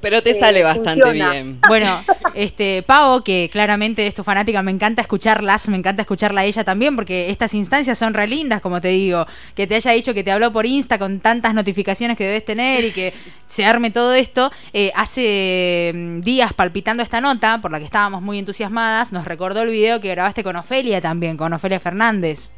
te 0.00 0.38
sale 0.38 0.62
bastante 0.62 1.12
bien. 1.12 1.60
Bueno, 1.68 2.02
este 2.34 2.82
Pau, 2.82 3.22
que 3.22 3.48
claramente 3.52 4.06
es 4.06 4.14
tu 4.14 4.22
fanática, 4.22 4.62
me 4.62 4.70
encanta 4.70 5.02
escucharlas, 5.02 5.68
me 5.68 5.76
encanta 5.76 6.02
escucharla 6.02 6.40
a 6.40 6.44
ella 6.44 6.64
también, 6.64 6.96
porque 6.96 7.30
estas 7.30 7.54
instancias 7.54 7.98
son 7.98 8.14
re 8.14 8.26
lindas, 8.26 8.60
como 8.60 8.80
te 8.80 8.88
digo. 8.88 9.26
Que 9.54 9.66
te 9.66 9.74
haya 9.76 9.92
dicho 9.92 10.14
que 10.14 10.24
te 10.24 10.32
habló 10.32 10.52
por 10.52 10.66
Insta 10.66 10.98
con 10.98 11.20
tantas 11.20 11.54
notificaciones 11.54 12.16
que 12.16 12.24
debes 12.24 12.44
tener 12.44 12.84
y 12.84 12.92
que 12.92 13.12
se 13.46 13.64
arme 13.64 13.90
todo 13.90 14.14
esto. 14.14 14.50
Eh, 14.72 14.92
hace 14.94 15.92
mm, 15.94 16.20
días 16.20 16.52
palpitando 16.54 17.02
esta 17.02 17.20
nota, 17.20 17.60
por 17.60 17.70
la 17.70 17.78
que 17.78 17.84
estábamos 17.84 18.22
muy 18.22 18.38
entusiasmadas, 18.38 19.12
nos 19.12 19.24
recordó 19.24 19.62
el 19.62 19.70
video 19.70 20.00
que 20.00 20.10
grabaste 20.10 20.42
con 20.42 20.56
Ofelia 20.56 21.00
también, 21.00 21.36
con 21.36 21.52
Ofelia 21.52 21.80
Fernández. 21.80 22.52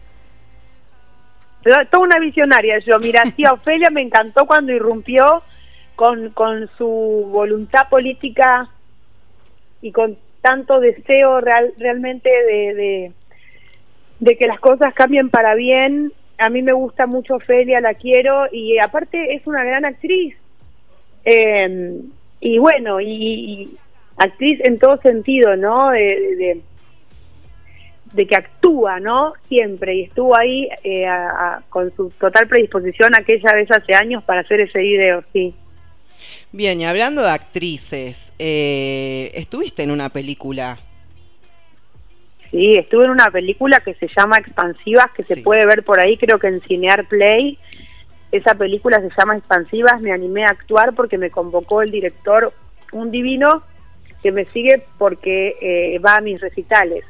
Toda 1.63 2.03
una 2.03 2.19
visionaria 2.19 2.79
yo. 2.85 2.99
Mira, 2.99 3.23
sí, 3.37 3.45
Ofelia 3.47 3.89
me 3.91 4.03
encantó 4.03 4.47
cuando 4.47 4.73
irrumpió 4.73 5.43
con, 5.97 6.31
con 6.31 6.69
su 6.79 7.29
voluntad 7.31 7.89
política 7.89 8.69
y 9.81 9.93
con 9.93 10.17
tanto 10.41 10.81
deseo 10.81 11.41
real, 11.41 11.73
realmente 11.79 12.29
de, 12.29 13.13
de, 14.19 14.37
que 14.37 14.47
las 14.47 14.61
cosas 14.61 14.95
cambien 14.95 15.31
para 15.31 15.55
bien. 15.55 16.13
A 16.39 16.49
mí 16.49 16.63
me 16.63 16.73
gusta 16.73 17.07
mucho 17.07 17.37
Ofelia, 17.37 17.81
la 17.81 17.95
quiero 17.95 18.47
y 18.51 18.79
aparte 18.79 19.35
es 19.35 19.47
una 19.47 19.65
gran 19.65 19.85
actriz. 19.85 20.37
Eh, 21.25 22.01
y 22.41 22.59
bueno, 22.59 23.01
y, 23.01 23.77
actriz 24.17 24.61
en 24.65 24.79
todo 24.79 24.97
sentido, 24.97 25.57
¿no? 25.57 25.91
de, 25.91 26.61
de 28.13 28.27
que 28.27 28.37
actúa, 28.37 29.01
¿no? 29.01 29.35
Siempre, 29.49 29.95
y 29.95 30.03
estuvo 30.03 30.37
ahí 30.37 30.69
eh, 30.85 31.07
con 31.69 31.91
su 31.93 32.11
total 32.11 32.47
predisposición 32.47 33.15
aquella 33.15 33.55
vez 33.55 33.71
hace 33.71 33.95
años 33.95 34.23
para 34.25 34.41
hacer 34.41 34.61
ese 34.61 34.81
video, 34.81 35.23
sí. 35.33 35.55
Bien, 36.53 36.81
y 36.81 36.85
hablando 36.85 37.23
de 37.23 37.31
actrices, 37.31 38.33
eh, 38.39 39.31
¿estuviste 39.35 39.83
en 39.83 39.91
una 39.91 40.11
película? 40.11 40.79
Sí, 42.51 42.75
estuve 42.77 43.07
en 43.07 43.11
una 43.11 43.31
película 43.31 43.81
que 43.81 43.95
se 43.95 44.09
llama 44.15 44.37
Expansivas, 44.37 45.11
que 45.17 45.23
se 45.23 45.39
puede 45.39 45.65
ver 45.65 45.83
por 45.83 45.99
ahí, 45.99 46.19
creo 46.19 46.39
que 46.39 46.49
en 46.49 46.61
Cinear 46.63 47.09
Play. 47.09 47.59
Esa 48.31 48.55
película 48.55 49.01
se 49.01 49.09
llama 49.17 49.37
Expansivas, 49.37 50.01
me 50.03 50.13
animé 50.13 50.45
a 50.45 50.51
actuar 50.51 50.95
porque 50.95 51.17
me 51.17 51.31
convocó 51.31 51.81
el 51.81 51.91
director, 51.91 52.53
un 52.93 53.11
divino, 53.11 53.63
que 54.23 54.31
me 54.31 54.45
sigue 54.47 54.83
porque 54.99 55.57
eh, 55.61 55.99
va 55.99 56.17
a 56.17 56.21
mis 56.21 56.41
recitales 56.41 57.05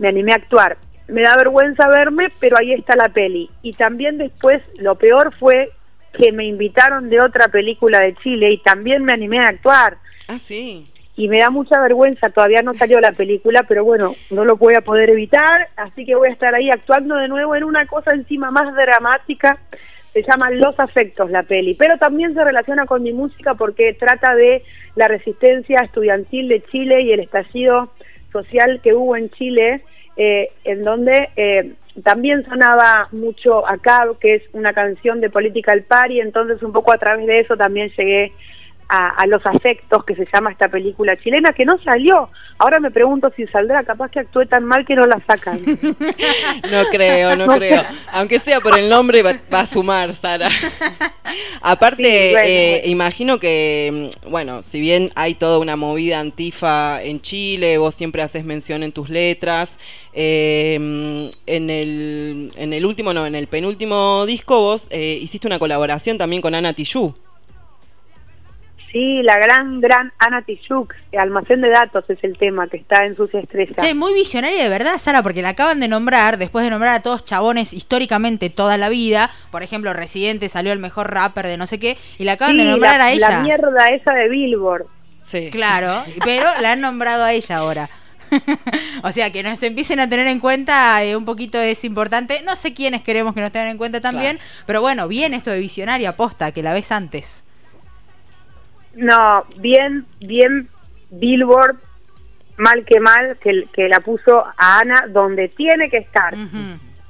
me 0.00 0.08
animé 0.08 0.32
a 0.32 0.36
actuar. 0.36 0.78
Me 1.06 1.22
da 1.22 1.36
vergüenza 1.36 1.88
verme, 1.88 2.32
pero 2.40 2.56
ahí 2.56 2.72
está 2.72 2.96
la 2.96 3.10
peli. 3.10 3.50
Y 3.62 3.74
también 3.74 4.18
después, 4.18 4.62
lo 4.78 4.96
peor 4.96 5.32
fue 5.36 5.70
que 6.12 6.32
me 6.32 6.46
invitaron 6.46 7.08
de 7.08 7.20
otra 7.20 7.48
película 7.48 8.00
de 8.00 8.14
Chile 8.16 8.50
y 8.50 8.58
también 8.58 9.04
me 9.04 9.12
animé 9.12 9.38
a 9.38 9.48
actuar. 9.48 9.98
Ah, 10.28 10.38
sí. 10.38 10.86
Y 11.16 11.28
me 11.28 11.40
da 11.40 11.50
mucha 11.50 11.80
vergüenza, 11.80 12.30
todavía 12.30 12.62
no 12.62 12.72
salió 12.72 13.00
la 13.00 13.12
película, 13.12 13.64
pero 13.64 13.84
bueno, 13.84 14.14
no 14.30 14.44
lo 14.44 14.56
voy 14.56 14.74
a 14.74 14.80
poder 14.80 15.10
evitar, 15.10 15.68
así 15.76 16.06
que 16.06 16.14
voy 16.14 16.28
a 16.28 16.32
estar 16.32 16.54
ahí 16.54 16.70
actuando 16.70 17.16
de 17.16 17.28
nuevo 17.28 17.54
en 17.54 17.64
una 17.64 17.86
cosa 17.86 18.12
encima 18.12 18.50
más 18.50 18.74
dramática. 18.74 19.58
Se 20.12 20.22
llama 20.22 20.50
Los 20.50 20.80
Afectos 20.80 21.30
la 21.30 21.42
peli, 21.42 21.74
pero 21.74 21.98
también 21.98 22.34
se 22.34 22.42
relaciona 22.42 22.86
con 22.86 23.02
mi 23.02 23.12
música 23.12 23.54
porque 23.54 23.92
trata 23.92 24.34
de 24.34 24.62
la 24.96 25.08
resistencia 25.08 25.80
estudiantil 25.80 26.48
de 26.48 26.62
Chile 26.62 27.02
y 27.02 27.12
el 27.12 27.20
estallido 27.20 27.92
social 28.32 28.80
que 28.82 28.94
hubo 28.94 29.16
en 29.16 29.30
Chile, 29.30 29.82
eh, 30.16 30.48
en 30.64 30.84
donde 30.84 31.28
eh, 31.36 31.72
también 32.02 32.44
sonaba 32.44 33.08
mucho 33.12 33.66
acá, 33.66 34.06
que 34.20 34.36
es 34.36 34.42
una 34.52 34.72
canción 34.72 35.20
de 35.20 35.30
Political 35.30 35.82
Party, 35.82 36.20
entonces 36.20 36.62
un 36.62 36.72
poco 36.72 36.92
a 36.92 36.98
través 36.98 37.26
de 37.26 37.40
eso 37.40 37.56
también 37.56 37.90
llegué 37.96 38.32
a, 38.90 39.24
los 39.26 39.44
afectos 39.46 40.04
que 40.04 40.16
se 40.16 40.26
llama 40.32 40.50
esta 40.50 40.68
película 40.68 41.16
chilena 41.16 41.52
que 41.52 41.64
no 41.64 41.78
salió. 41.82 42.28
Ahora 42.58 42.80
me 42.80 42.90
pregunto 42.90 43.30
si 43.36 43.46
saldrá, 43.46 43.84
capaz 43.84 44.10
que 44.10 44.20
actúe 44.20 44.46
tan 44.46 44.64
mal 44.64 44.84
que 44.84 44.96
no 44.96 45.06
la 45.06 45.20
sacan. 45.26 45.58
no 45.64 46.84
creo, 46.90 47.36
no, 47.36 47.46
creo. 47.56 47.82
Aunque 48.12 48.40
sea 48.40 48.60
por 48.60 48.76
el 48.76 48.88
nombre 48.88 49.22
va, 49.22 49.38
a 49.52 49.66
sumar, 49.66 50.12
Sara. 50.14 50.48
Aparte, 51.62 52.02
eh, 52.02 52.82
imagino 52.86 53.38
que, 53.38 54.10
mm, 54.24 54.30
bueno, 54.30 54.62
si 54.64 54.80
bien 54.80 55.12
hay 55.14 55.34
toda 55.34 55.58
una 55.58 55.76
movida 55.76 56.18
antifa 56.18 57.00
en 57.00 57.20
Chile, 57.20 57.78
vos 57.78 57.94
siempre 57.94 58.22
haces 58.22 58.44
mención 58.44 58.82
en 58.82 58.90
tus 58.90 59.08
letras, 59.08 59.78
eh, 60.12 60.76
mm, 60.80 61.28
en, 61.46 61.70
el, 61.70 62.52
en 62.56 62.72
el 62.72 62.84
último, 62.84 63.14
no, 63.14 63.24
en 63.24 63.36
el 63.36 63.46
penúltimo 63.46 64.26
disco 64.26 64.60
vos 64.60 64.88
eh, 64.90 65.18
hiciste 65.22 65.46
una 65.46 65.60
colaboración 65.60 66.18
también 66.18 66.42
con 66.42 66.56
Ana 66.56 66.72
Tijoux. 66.72 67.14
Sí, 68.92 69.22
la 69.22 69.38
gran, 69.38 69.80
gran 69.80 70.12
Ana 70.18 70.42
Tijoux, 70.42 70.88
almacén 71.16 71.60
de 71.60 71.70
datos 71.70 72.04
es 72.08 72.18
el 72.22 72.36
tema 72.36 72.66
que 72.66 72.78
está 72.78 73.04
en 73.04 73.14
sus 73.14 73.32
estrellas. 73.34 73.76
Sí, 73.78 73.94
muy 73.94 74.12
visionaria 74.14 74.62
de 74.62 74.68
verdad, 74.68 74.98
Sara, 74.98 75.22
porque 75.22 75.42
la 75.42 75.50
acaban 75.50 75.78
de 75.78 75.86
nombrar, 75.86 76.38
después 76.38 76.64
de 76.64 76.70
nombrar 76.70 76.96
a 76.96 77.00
todos 77.00 77.24
chabones 77.24 77.72
históricamente 77.72 78.50
toda 78.50 78.78
la 78.78 78.88
vida, 78.88 79.30
por 79.52 79.62
ejemplo, 79.62 79.92
Residente 79.92 80.48
salió 80.48 80.72
el 80.72 80.80
mejor 80.80 81.12
rapper 81.12 81.46
de 81.46 81.56
no 81.56 81.68
sé 81.68 81.78
qué, 81.78 81.96
y 82.18 82.24
la 82.24 82.32
acaban 82.32 82.56
de 82.56 82.64
nombrar 82.64 83.00
a 83.00 83.12
ella. 83.12 83.30
La 83.30 83.42
mierda 83.42 83.88
esa 83.88 84.12
de 84.12 84.28
Billboard. 84.28 84.86
Sí. 85.22 85.50
Claro, 85.52 86.02
pero 86.24 86.46
la 86.60 86.72
han 86.72 86.80
nombrado 86.80 87.22
a 87.22 87.32
ella 87.32 87.58
ahora. 87.58 87.90
o 89.02 89.12
sea, 89.12 89.30
que 89.30 89.42
nos 89.42 89.62
empiecen 89.62 90.00
a 90.00 90.08
tener 90.08 90.26
en 90.26 90.40
cuenta 90.40 91.02
eh, 91.04 91.16
un 91.16 91.24
poquito 91.24 91.58
es 91.58 91.84
importante. 91.84 92.42
No 92.44 92.56
sé 92.56 92.74
quiénes 92.74 93.02
queremos 93.02 93.34
que 93.34 93.40
nos 93.40 93.52
tengan 93.52 93.68
en 93.68 93.78
cuenta 93.78 94.00
también, 94.00 94.40
pero 94.66 94.80
bueno, 94.80 95.06
bien 95.06 95.34
esto 95.34 95.50
de 95.50 95.58
visionaria, 95.58 96.10
aposta, 96.10 96.50
que 96.52 96.62
la 96.62 96.72
ves 96.72 96.90
antes. 96.90 97.44
No, 98.94 99.44
bien, 99.56 100.06
bien 100.20 100.68
Billboard, 101.10 101.76
mal 102.56 102.84
que 102.84 103.00
mal, 103.00 103.36
que, 103.38 103.66
que 103.72 103.88
la 103.88 104.00
puso 104.00 104.44
a 104.44 104.78
Ana 104.80 105.06
donde 105.08 105.48
tiene 105.48 105.88
que 105.88 105.98
estar. 105.98 106.34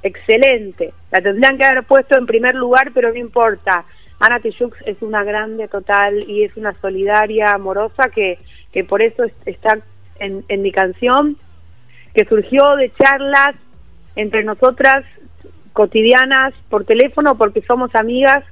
Excelente. 0.03 0.93
La 1.11 1.21
tendrían 1.21 1.57
que 1.57 1.65
haber 1.65 1.83
puesto 1.83 2.17
en 2.17 2.25
primer 2.25 2.55
lugar, 2.55 2.91
pero 2.93 3.09
no 3.09 3.17
importa. 3.17 3.85
Ana 4.19 4.39
Tijoux 4.39 4.73
es 4.85 5.01
una 5.01 5.23
grande 5.23 5.67
total 5.67 6.23
y 6.27 6.43
es 6.43 6.55
una 6.55 6.73
solidaria, 6.79 7.53
amorosa, 7.53 8.09
que, 8.09 8.37
que 8.71 8.83
por 8.83 9.01
eso 9.01 9.23
está 9.45 9.79
en, 10.19 10.45
en 10.47 10.61
mi 10.61 10.71
canción, 10.71 11.37
que 12.13 12.25
surgió 12.25 12.75
de 12.75 12.91
charlas 12.93 13.55
entre 14.15 14.43
nosotras 14.43 15.05
cotidianas 15.73 16.53
por 16.69 16.85
teléfono 16.85 17.37
porque 17.37 17.61
somos 17.61 17.93
amigas. 17.95 18.43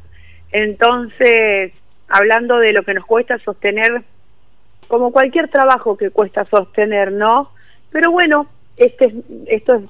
Entonces, 0.51 1.71
hablando 2.09 2.57
de 2.57 2.73
lo 2.73 2.83
que 2.83 2.93
nos 2.93 3.05
cuesta 3.05 3.37
sostener, 3.39 4.01
como 4.87 5.11
cualquier 5.11 5.47
trabajo 5.49 5.95
que 5.95 6.09
cuesta 6.09 6.45
sostener, 6.45 7.11
¿no? 7.11 7.51
Pero 7.91 8.11
bueno, 8.11 8.47
este, 8.77 9.13
esto 9.45 9.75
es 9.75 9.81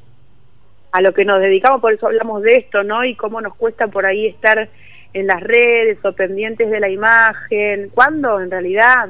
a 0.91 1.01
lo 1.01 1.13
que 1.13 1.23
nos 1.23 1.39
dedicamos, 1.39 1.81
por 1.81 1.93
eso 1.93 2.07
hablamos 2.07 2.41
de 2.43 2.55
esto, 2.55 2.83
¿no? 2.83 3.05
Y 3.05 3.15
cómo 3.15 3.41
nos 3.41 3.55
cuesta 3.55 3.87
por 3.87 4.05
ahí 4.05 4.27
estar 4.27 4.69
en 5.13 5.27
las 5.27 5.41
redes 5.41 6.03
o 6.03 6.13
pendientes 6.13 6.69
de 6.69 6.79
la 6.79 6.89
imagen, 6.89 7.89
cuando 7.93 8.39
en 8.41 8.51
realidad 8.51 9.09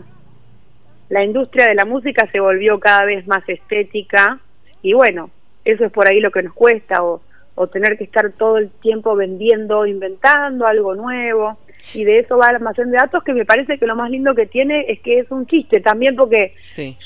la 1.09 1.23
industria 1.23 1.67
de 1.67 1.75
la 1.75 1.85
música 1.85 2.29
se 2.31 2.39
volvió 2.39 2.79
cada 2.79 3.05
vez 3.05 3.25
más 3.27 3.47
estética 3.47 4.39
y 4.81 4.93
bueno, 4.93 5.31
eso 5.65 5.85
es 5.85 5.91
por 5.91 6.07
ahí 6.07 6.19
lo 6.19 6.31
que 6.31 6.43
nos 6.43 6.53
cuesta 6.53 7.03
o, 7.03 7.21
o 7.55 7.67
tener 7.67 7.97
que 7.97 8.03
estar 8.03 8.31
todo 8.33 8.57
el 8.57 8.69
tiempo 8.69 9.15
vendiendo, 9.15 9.85
inventando 9.85 10.67
algo 10.67 10.95
nuevo 10.95 11.57
y 11.93 12.03
de 12.03 12.19
eso 12.19 12.37
va 12.37 12.49
el 12.49 12.57
almacén 12.57 12.91
de 12.91 12.97
datos 12.97 13.23
que 13.23 13.33
me 13.33 13.45
parece 13.45 13.77
que 13.77 13.87
lo 13.87 13.95
más 13.95 14.09
lindo 14.09 14.35
que 14.35 14.45
tiene 14.45 14.85
es 14.87 14.99
que 14.99 15.19
es 15.19 15.31
un 15.31 15.47
chiste 15.47 15.81
también 15.81 16.15
porque 16.15 16.53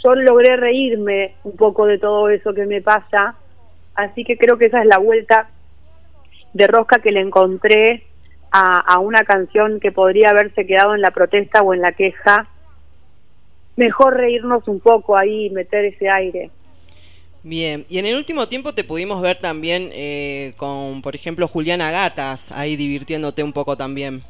yo 0.03 0.15
logré 0.15 0.55
reírme 0.57 1.35
un 1.43 1.55
poco 1.55 1.85
de 1.85 1.97
todo 1.97 2.29
eso 2.29 2.53
que 2.53 2.65
me 2.65 2.81
pasa 2.81 3.35
así 3.95 4.23
que 4.23 4.37
creo 4.37 4.57
que 4.57 4.65
esa 4.65 4.81
es 4.81 4.87
la 4.87 4.97
vuelta 4.97 5.49
de 6.53 6.67
rosca 6.67 6.99
que 6.99 7.11
le 7.11 7.21
encontré 7.21 8.03
a, 8.51 8.79
a 8.79 8.99
una 8.99 9.23
canción 9.23 9.79
que 9.79 9.91
podría 9.91 10.29
haberse 10.29 10.65
quedado 10.65 10.93
en 10.95 11.01
la 11.01 11.11
protesta 11.11 11.61
o 11.61 11.73
en 11.73 11.81
la 11.81 11.93
queja. 11.93 12.47
Mejor 13.75 14.15
reírnos 14.15 14.67
un 14.67 14.79
poco 14.79 15.17
ahí 15.17 15.49
meter 15.49 15.85
ese 15.85 16.07
aire. 16.09 16.51
Bien, 17.41 17.85
y 17.89 17.97
en 17.97 18.05
el 18.05 18.15
último 18.15 18.47
tiempo 18.47 18.73
te 18.73 18.85
pudimos 18.85 19.21
ver 19.21 19.39
también 19.39 19.89
eh, 19.91 20.53
con, 20.55 21.01
por 21.01 21.15
ejemplo, 21.15 21.47
Juliana 21.47 21.91
Gatas, 21.91 22.51
ahí 22.53 22.77
divirtiéndote 22.77 23.43
un 23.43 23.51
poco 23.51 23.75
también. 23.75 24.23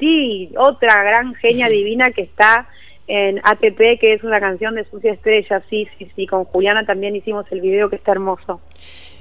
Sí, 0.00 0.50
otra 0.56 1.02
gran 1.02 1.34
genia 1.34 1.68
divina 1.68 2.10
que 2.10 2.22
está 2.22 2.68
en 3.06 3.40
ATP, 3.42 4.00
que 4.00 4.14
es 4.14 4.24
una 4.24 4.40
canción 4.40 4.74
de 4.74 4.84
Sucia 4.84 5.12
Estrella, 5.12 5.62
sí, 5.68 5.86
sí, 5.98 6.10
sí, 6.16 6.26
con 6.26 6.44
Juliana 6.44 6.86
también 6.86 7.14
hicimos 7.14 7.44
el 7.50 7.60
video 7.60 7.90
que 7.90 7.96
está 7.96 8.12
hermoso. 8.12 8.60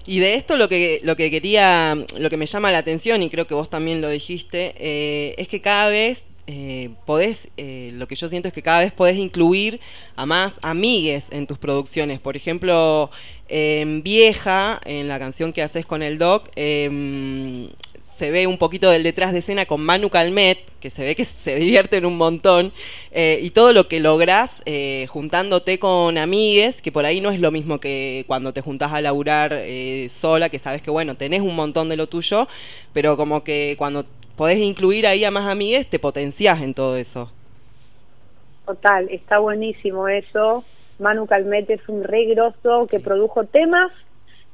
Y 0.05 0.19
de 0.19 0.35
esto 0.35 0.57
lo 0.57 0.67
que, 0.67 0.99
lo 1.03 1.15
que 1.15 1.31
quería, 1.31 1.95
lo 2.17 2.29
que 2.29 2.37
me 2.37 2.45
llama 2.45 2.71
la 2.71 2.79
atención, 2.79 3.23
y 3.23 3.29
creo 3.29 3.47
que 3.47 3.53
vos 3.53 3.69
también 3.69 4.01
lo 4.01 4.09
dijiste, 4.09 4.75
eh, 4.77 5.35
es 5.37 5.47
que 5.47 5.61
cada 5.61 5.89
vez 5.89 6.23
eh, 6.45 6.89
podés, 7.05 7.47
eh, 7.55 7.91
lo 7.93 8.05
que 8.07 8.15
yo 8.15 8.27
siento 8.27 8.49
es 8.49 8.53
que 8.53 8.61
cada 8.61 8.81
vez 8.81 8.91
podés 8.91 9.15
incluir 9.15 9.79
a 10.17 10.25
más 10.25 10.59
amigues 10.61 11.27
en 11.31 11.47
tus 11.47 11.57
producciones. 11.57 12.19
Por 12.19 12.35
ejemplo, 12.35 13.11
en 13.47 14.03
Vieja, 14.03 14.81
en 14.83 15.07
la 15.07 15.19
canción 15.19 15.53
que 15.53 15.61
haces 15.61 15.85
con 15.85 16.01
el 16.01 16.17
Doc, 16.17 16.49
em, 16.57 17.69
se 18.17 18.31
ve 18.31 18.47
un 18.47 18.57
poquito 18.57 18.89
del 18.89 19.03
detrás 19.03 19.33
de 19.33 19.39
escena 19.39 19.65
con 19.65 19.81
Manu 19.81 20.09
Calmet, 20.09 20.59
que 20.79 20.89
se 20.89 21.03
ve 21.03 21.15
que 21.15 21.25
se 21.25 21.55
divierten 21.55 22.05
un 22.05 22.17
montón, 22.17 22.71
eh, 23.11 23.39
y 23.41 23.49
todo 23.51 23.73
lo 23.73 23.87
que 23.87 23.99
lográs 23.99 24.61
eh, 24.65 25.07
juntándote 25.09 25.79
con 25.79 26.17
amigues, 26.17 26.81
que 26.81 26.91
por 26.91 27.05
ahí 27.05 27.21
no 27.21 27.31
es 27.31 27.39
lo 27.39 27.51
mismo 27.51 27.79
que 27.79 28.23
cuando 28.27 28.53
te 28.53 28.61
juntás 28.61 28.93
a 28.93 29.01
laburar 29.01 29.51
eh, 29.53 30.07
sola, 30.09 30.49
que 30.49 30.59
sabes 30.59 30.81
que 30.81 30.91
bueno, 30.91 31.15
tenés 31.15 31.41
un 31.41 31.55
montón 31.55 31.89
de 31.89 31.97
lo 31.97 32.07
tuyo, 32.07 32.47
pero 32.93 33.17
como 33.17 33.43
que 33.43 33.75
cuando 33.77 34.05
podés 34.35 34.59
incluir 34.59 35.07
ahí 35.07 35.23
a 35.25 35.31
más 35.31 35.47
amigues, 35.47 35.89
te 35.89 35.99
potenciás 35.99 36.61
en 36.61 36.73
todo 36.73 36.97
eso. 36.97 37.31
Total, 38.65 39.09
está 39.09 39.39
buenísimo 39.39 40.07
eso. 40.07 40.63
Manu 40.99 41.25
Calmet 41.25 41.69
es 41.69 41.81
un 41.89 42.03
re 42.03 42.25
grosso 42.25 42.87
que 42.89 42.99
produjo 42.99 43.45
temas, 43.45 43.91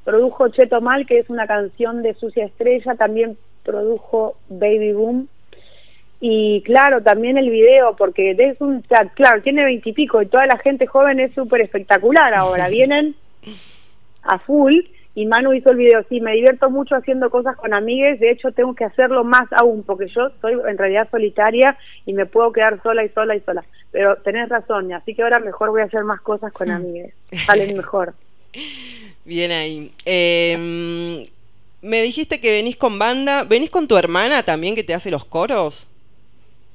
produjo 0.04 0.50
Cheto 0.50 0.82
Mal, 0.82 1.06
que 1.06 1.20
es 1.20 1.30
una 1.30 1.46
canción 1.46 2.02
de 2.02 2.14
Sucia 2.16 2.46
Estrella, 2.46 2.96
también 2.96 3.38
produjo 3.64 4.38
Baby 4.50 4.94
Boom. 4.94 5.28
Y 6.22 6.62
claro, 6.64 7.02
también 7.02 7.38
el 7.38 7.50
video, 7.50 7.96
porque 7.96 8.32
es 8.38 8.60
un 8.60 8.84
chat, 8.84 9.14
claro, 9.14 9.42
tiene 9.42 9.64
veintipico 9.64 10.22
y, 10.22 10.26
toda 10.26 10.46
la 10.48 10.58
gente 10.58 10.86
joven 10.86 11.20
es 11.20 11.34
súper 11.34 11.62
espectacular 11.62 12.34
ahora. 12.34 12.68
Vienen 12.70 13.16
a 14.24 14.38
full 14.40 14.80
y 15.16 15.26
Manu 15.26 15.54
hizo 15.54 15.72
el 15.72 15.78
video. 15.78 16.04
Sí, 16.10 16.20
me 16.20 16.34
divierto 16.34 16.70
mucho 16.70 16.96
haciendo 16.96 17.30
cosas 17.30 17.56
con 17.56 17.74
amigues. 17.74 18.20
De 18.20 18.32
hecho, 18.32 18.52
tengo 18.52 18.76
que 18.76 18.84
hacerlo 18.84 19.24
más 19.24 19.52
aún, 19.52 19.84
porque 19.84 20.08
yo 20.08 20.30
soy 20.42 20.54
en 20.68 20.78
realidad 20.78 21.08
solitaria 21.10 21.78
y 22.06 22.14
me 22.14 22.26
puedo 22.26 22.52
quedar 22.52 22.82
sola 22.84 23.06
y 23.06 23.10
sola 23.10 23.36
y 23.36 23.40
sola. 23.42 23.64
Pero 23.92 24.18
tenés 24.18 24.50
razón, 24.50 24.92
así 24.94 25.16
que 25.16 25.24
ahora 25.24 25.40
mejor 25.40 25.70
voy 25.70 25.82
a 25.82 25.86
hacer 25.86 26.04
más 26.04 26.22
cosas 26.22 26.52
con 26.52 26.70
amigues. 26.70 27.14
Salen 27.46 27.78
mejor. 27.78 28.14
Bien 29.26 29.52
ahí. 29.52 29.92
Eh, 30.06 31.28
me 31.82 32.02
dijiste 32.02 32.42
que 32.42 32.52
venís 32.52 32.76
con 32.76 33.00
banda. 33.00 33.44
¿Venís 33.44 33.70
con 33.70 33.88
tu 33.88 33.98
hermana 33.98 34.44
también 34.44 34.76
que 34.76 34.84
te 34.84 34.94
hace 34.94 35.12
los 35.12 35.26
coros? 35.26 35.88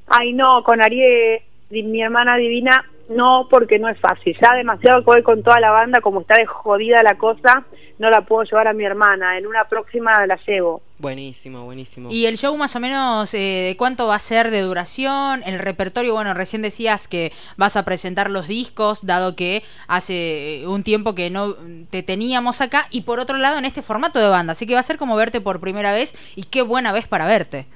Ay, 0.06 0.32
no, 0.32 0.62
con 0.64 0.82
Ariel, 0.82 1.40
mi 1.70 2.02
hermana 2.02 2.36
divina, 2.36 2.84
no, 3.08 3.46
porque 3.50 3.78
no 3.78 3.88
es 3.88 3.98
fácil. 3.98 4.36
Ya 4.40 4.54
demasiado 4.54 5.02
voy 5.02 5.22
con 5.22 5.42
toda 5.42 5.60
la 5.60 5.70
banda, 5.70 6.00
como 6.00 6.20
está 6.20 6.36
de 6.36 6.46
jodida 6.46 7.02
la 7.02 7.16
cosa, 7.16 7.64
no 7.98 8.10
la 8.10 8.22
puedo 8.22 8.42
llevar 8.44 8.68
a 8.68 8.72
mi 8.72 8.84
hermana. 8.84 9.38
En 9.38 9.46
una 9.46 9.64
próxima 9.64 10.26
la 10.26 10.38
llevo. 10.46 10.82
Buenísimo, 10.98 11.64
buenísimo. 11.64 12.08
¿Y 12.10 12.26
el 12.26 12.36
show 12.36 12.56
más 12.56 12.74
o 12.76 12.80
menos 12.80 13.32
eh, 13.34 13.66
de 13.68 13.76
cuánto 13.76 14.06
va 14.06 14.16
a 14.16 14.18
ser 14.18 14.50
de 14.50 14.60
duración? 14.60 15.42
El 15.44 15.58
repertorio, 15.58 16.14
bueno, 16.14 16.34
recién 16.34 16.62
decías 16.62 17.08
que 17.08 17.32
vas 17.56 17.76
a 17.76 17.84
presentar 17.84 18.30
los 18.30 18.48
discos, 18.48 19.04
dado 19.04 19.36
que 19.36 19.62
hace 19.86 20.62
eh, 20.62 20.66
un 20.66 20.82
tiempo 20.82 21.14
que 21.14 21.30
no 21.30 21.54
te 21.90 22.02
teníamos 22.02 22.60
acá, 22.60 22.86
y 22.90 23.02
por 23.02 23.18
otro 23.18 23.36
lado 23.36 23.58
en 23.58 23.64
este 23.64 23.82
formato 23.82 24.18
de 24.18 24.28
banda, 24.28 24.52
así 24.52 24.66
que 24.66 24.74
va 24.74 24.80
a 24.80 24.84
ser 24.84 24.96
como 24.96 25.16
verte 25.16 25.40
por 25.40 25.60
primera 25.60 25.92
vez 25.92 26.14
y 26.36 26.44
qué 26.44 26.62
buena 26.62 26.92
vez 26.92 27.06
para 27.06 27.26
verte. 27.26 27.66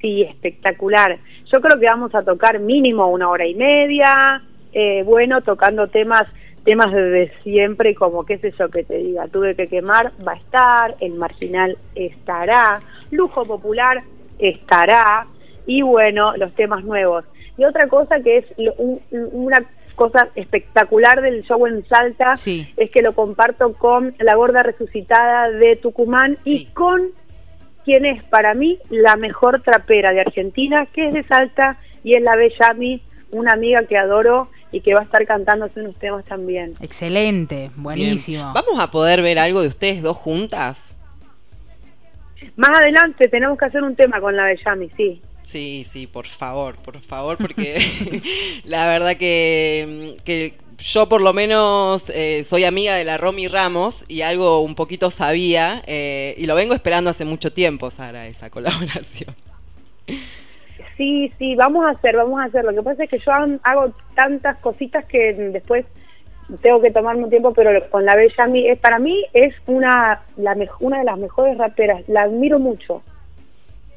Sí, 0.00 0.22
espectacular. 0.22 1.18
Yo 1.50 1.60
creo 1.60 1.80
que 1.80 1.86
vamos 1.86 2.14
a 2.14 2.22
tocar 2.22 2.58
mínimo 2.60 3.08
una 3.08 3.28
hora 3.28 3.46
y 3.46 3.54
media, 3.54 4.42
eh, 4.72 5.02
bueno, 5.04 5.40
tocando 5.40 5.88
temas 5.88 6.26
temas 6.66 6.92
desde 6.92 7.32
siempre, 7.44 7.94
como 7.94 8.26
qué 8.26 8.38
sé 8.38 8.52
yo 8.58 8.68
que 8.68 8.82
te 8.82 8.98
diga, 8.98 9.28
tuve 9.28 9.54
que 9.54 9.68
quemar, 9.68 10.12
va 10.26 10.32
a 10.32 10.36
estar, 10.36 10.96
el 11.00 11.14
marginal 11.14 11.78
estará, 11.94 12.82
lujo 13.10 13.44
popular 13.46 14.02
estará, 14.38 15.26
y 15.64 15.82
bueno, 15.82 16.36
los 16.36 16.52
temas 16.54 16.84
nuevos. 16.84 17.24
Y 17.56 17.64
otra 17.64 17.86
cosa 17.88 18.20
que 18.20 18.38
es 18.38 18.44
una 19.10 19.64
cosa 19.94 20.28
espectacular 20.34 21.22
del 21.22 21.42
show 21.44 21.66
en 21.66 21.86
Salta 21.86 22.34
es 22.34 22.90
que 22.90 23.00
lo 23.00 23.14
comparto 23.14 23.72
con 23.72 24.14
la 24.18 24.34
gorda 24.34 24.62
resucitada 24.62 25.48
de 25.50 25.76
Tucumán 25.76 26.36
y 26.44 26.66
con 26.66 27.12
quien 27.84 28.04
es 28.04 28.22
para 28.24 28.54
mí 28.54 28.78
la 28.90 29.16
mejor 29.16 29.62
trapera 29.62 30.12
de 30.12 30.20
Argentina, 30.20 30.86
que 30.86 31.08
es 31.08 31.14
de 31.14 31.22
Salta 31.22 31.78
y 32.02 32.14
es 32.14 32.22
la 32.22 32.36
Bellami, 32.36 33.00
una 33.30 33.52
amiga 33.52 33.84
que 33.84 33.96
adoro 33.96 34.48
y 34.72 34.80
que 34.80 34.94
va 34.94 35.00
a 35.00 35.04
estar 35.04 35.24
cantándose 35.26 35.80
unos 35.80 35.96
temas 35.96 36.24
también. 36.24 36.74
Excelente, 36.80 37.70
buenísimo. 37.76 38.52
¿Vamos 38.52 38.78
a 38.78 38.90
poder 38.90 39.22
ver 39.22 39.38
algo 39.38 39.62
de 39.62 39.68
ustedes 39.68 40.02
dos 40.02 40.16
juntas? 40.16 40.94
Más 42.56 42.70
adelante 42.78 43.28
tenemos 43.28 43.58
que 43.58 43.64
hacer 43.64 43.82
un 43.82 43.96
tema 43.96 44.20
con 44.20 44.36
la 44.36 44.44
Bellami, 44.44 44.90
sí. 44.96 45.20
Sí, 45.42 45.86
sí, 45.88 46.06
por 46.06 46.26
favor, 46.26 46.76
por 46.76 47.00
favor, 47.00 47.36
porque 47.38 47.78
la 48.64 48.86
verdad 48.86 49.16
que, 49.16 50.16
que, 50.24 50.54
yo 50.78 51.08
por 51.08 51.20
lo 51.20 51.32
menos 51.32 52.10
eh, 52.10 52.44
soy 52.44 52.64
amiga 52.64 52.94
de 52.96 53.04
la 53.04 53.16
Romy 53.16 53.48
Ramos 53.48 54.04
y 54.08 54.22
algo 54.22 54.60
un 54.60 54.74
poquito 54.74 55.10
sabía 55.10 55.82
eh, 55.86 56.34
y 56.36 56.46
lo 56.46 56.54
vengo 56.54 56.74
esperando 56.74 57.10
hace 57.10 57.24
mucho 57.24 57.52
tiempo, 57.52 57.90
Sara, 57.90 58.26
esa 58.26 58.50
colaboración. 58.50 59.34
Sí, 60.96 61.32
sí, 61.38 61.54
vamos 61.54 61.84
a 61.84 61.90
hacer, 61.90 62.16
vamos 62.16 62.40
a 62.40 62.44
hacer. 62.44 62.64
Lo 62.64 62.72
que 62.72 62.82
pasa 62.82 63.04
es 63.04 63.10
que 63.10 63.18
yo 63.18 63.32
hago 63.62 63.92
tantas 64.14 64.58
cositas 64.58 65.04
que 65.04 65.34
después 65.34 65.84
tengo 66.62 66.80
que 66.80 66.90
tomarme 66.90 67.24
un 67.24 67.30
tiempo, 67.30 67.52
pero 67.52 67.70
con 67.90 68.04
la 68.04 68.14
Bella 68.14 68.46
es 68.54 68.78
para 68.78 68.98
mí 68.98 69.24
es 69.32 69.54
una 69.66 70.22
la 70.36 70.56
una 70.80 70.98
de 70.98 71.04
las 71.04 71.18
mejores 71.18 71.58
raperas. 71.58 72.02
La 72.08 72.22
admiro 72.22 72.58
mucho. 72.58 73.02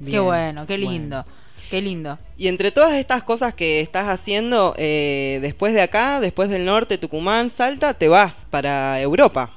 qué 0.06 0.20
bueno, 0.20 0.66
qué 0.66 0.78
lindo. 0.78 1.24
Qué 1.70 1.82
lindo. 1.82 2.18
Y 2.36 2.48
entre 2.48 2.72
todas 2.72 2.94
estas 2.94 3.24
cosas 3.24 3.54
que 3.54 3.80
estás 3.80 4.08
haciendo, 4.08 4.74
eh, 4.78 5.38
después 5.42 5.74
de 5.74 5.82
acá, 5.82 6.20
después 6.20 6.50
del 6.50 6.66
norte, 6.66 6.98
Tucumán, 6.98 7.52
Salta, 7.52 7.94
te 7.94 8.08
vas 8.08 8.48
para 8.50 9.00
Europa. 9.02 9.52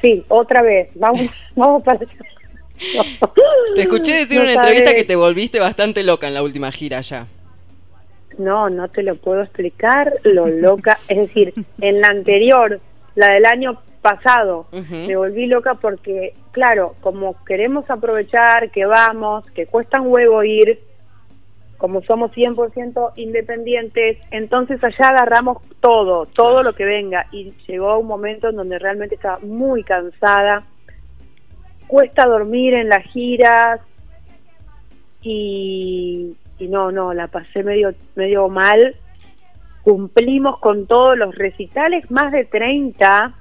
Sí, 0.00 0.24
otra 0.28 0.62
vez. 0.62 0.90
Vamos, 0.94 1.22
vamos 1.54 1.82
para 1.82 1.98
Te 3.74 3.82
escuché 3.82 4.14
decir 4.14 4.38
en 4.38 4.44
una 4.44 4.54
entrevista 4.54 4.94
que 4.94 5.04
te 5.04 5.16
volviste 5.16 5.60
bastante 5.60 6.02
loca 6.02 6.28
en 6.28 6.34
la 6.34 6.42
última 6.42 6.72
gira 6.72 7.00
ya. 7.00 7.26
No, 8.38 8.70
no 8.70 8.88
te 8.88 9.02
lo 9.02 9.16
puedo 9.16 9.42
explicar 9.42 10.12
lo 10.24 10.46
loca. 10.46 10.98
Es 11.08 11.18
decir, 11.18 11.52
en 11.80 12.00
la 12.00 12.08
anterior, 12.08 12.80
la 13.14 13.28
del 13.28 13.44
año 13.44 13.80
pasado, 14.00 14.66
me 14.72 15.14
volví 15.14 15.46
loca 15.46 15.74
porque, 15.74 16.32
claro, 16.52 16.94
como 17.00 17.44
queremos 17.44 17.88
aprovechar 17.90 18.70
que 18.70 18.86
vamos, 18.86 19.44
que 19.50 19.66
cuesta 19.66 20.00
un 20.00 20.08
huevo 20.08 20.42
ir, 20.42 20.80
como 21.76 22.02
somos 22.02 22.30
100% 22.32 23.12
independientes, 23.16 24.18
entonces 24.30 24.82
allá 24.84 25.08
agarramos 25.08 25.58
todo, 25.80 26.26
todo 26.26 26.62
lo 26.62 26.74
que 26.74 26.84
venga. 26.84 27.26
Y 27.32 27.52
llegó 27.66 27.98
un 27.98 28.06
momento 28.06 28.48
en 28.48 28.56
donde 28.56 28.78
realmente 28.78 29.14
estaba 29.14 29.38
muy 29.40 29.82
cansada 29.82 30.64
cuesta 31.90 32.24
dormir 32.24 32.74
en 32.74 32.88
las 32.88 33.02
giras 33.10 33.80
y, 35.22 36.36
no, 36.60 36.92
no, 36.92 37.12
la 37.12 37.26
pasé 37.26 37.64
medio, 37.64 37.92
medio 38.14 38.48
mal. 38.48 38.94
Cumplimos 39.82 40.60
con 40.60 40.86
todos 40.86 41.18
los 41.18 41.34
recitales, 41.34 42.08
más 42.10 42.30
de 42.30 42.44
30, 42.44 43.34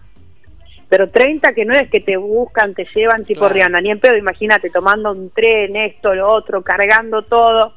pero 0.89 1.09
30 1.09 1.53
que 1.53 1.63
no 1.63 1.73
es 1.73 1.91
que 1.91 1.99
te 1.99 2.17
buscan, 2.17 2.73
te 2.73 2.87
llevan 2.95 3.23
tipo 3.23 3.47
Rihanna, 3.47 3.81
ni 3.81 3.91
en 3.91 3.99
pedo, 3.99 4.17
imagínate, 4.17 4.71
tomando 4.71 5.11
un 5.11 5.29
tren, 5.29 5.75
esto, 5.75 6.15
lo 6.15 6.31
otro, 6.31 6.63
cargando 6.63 7.21
todo, 7.21 7.73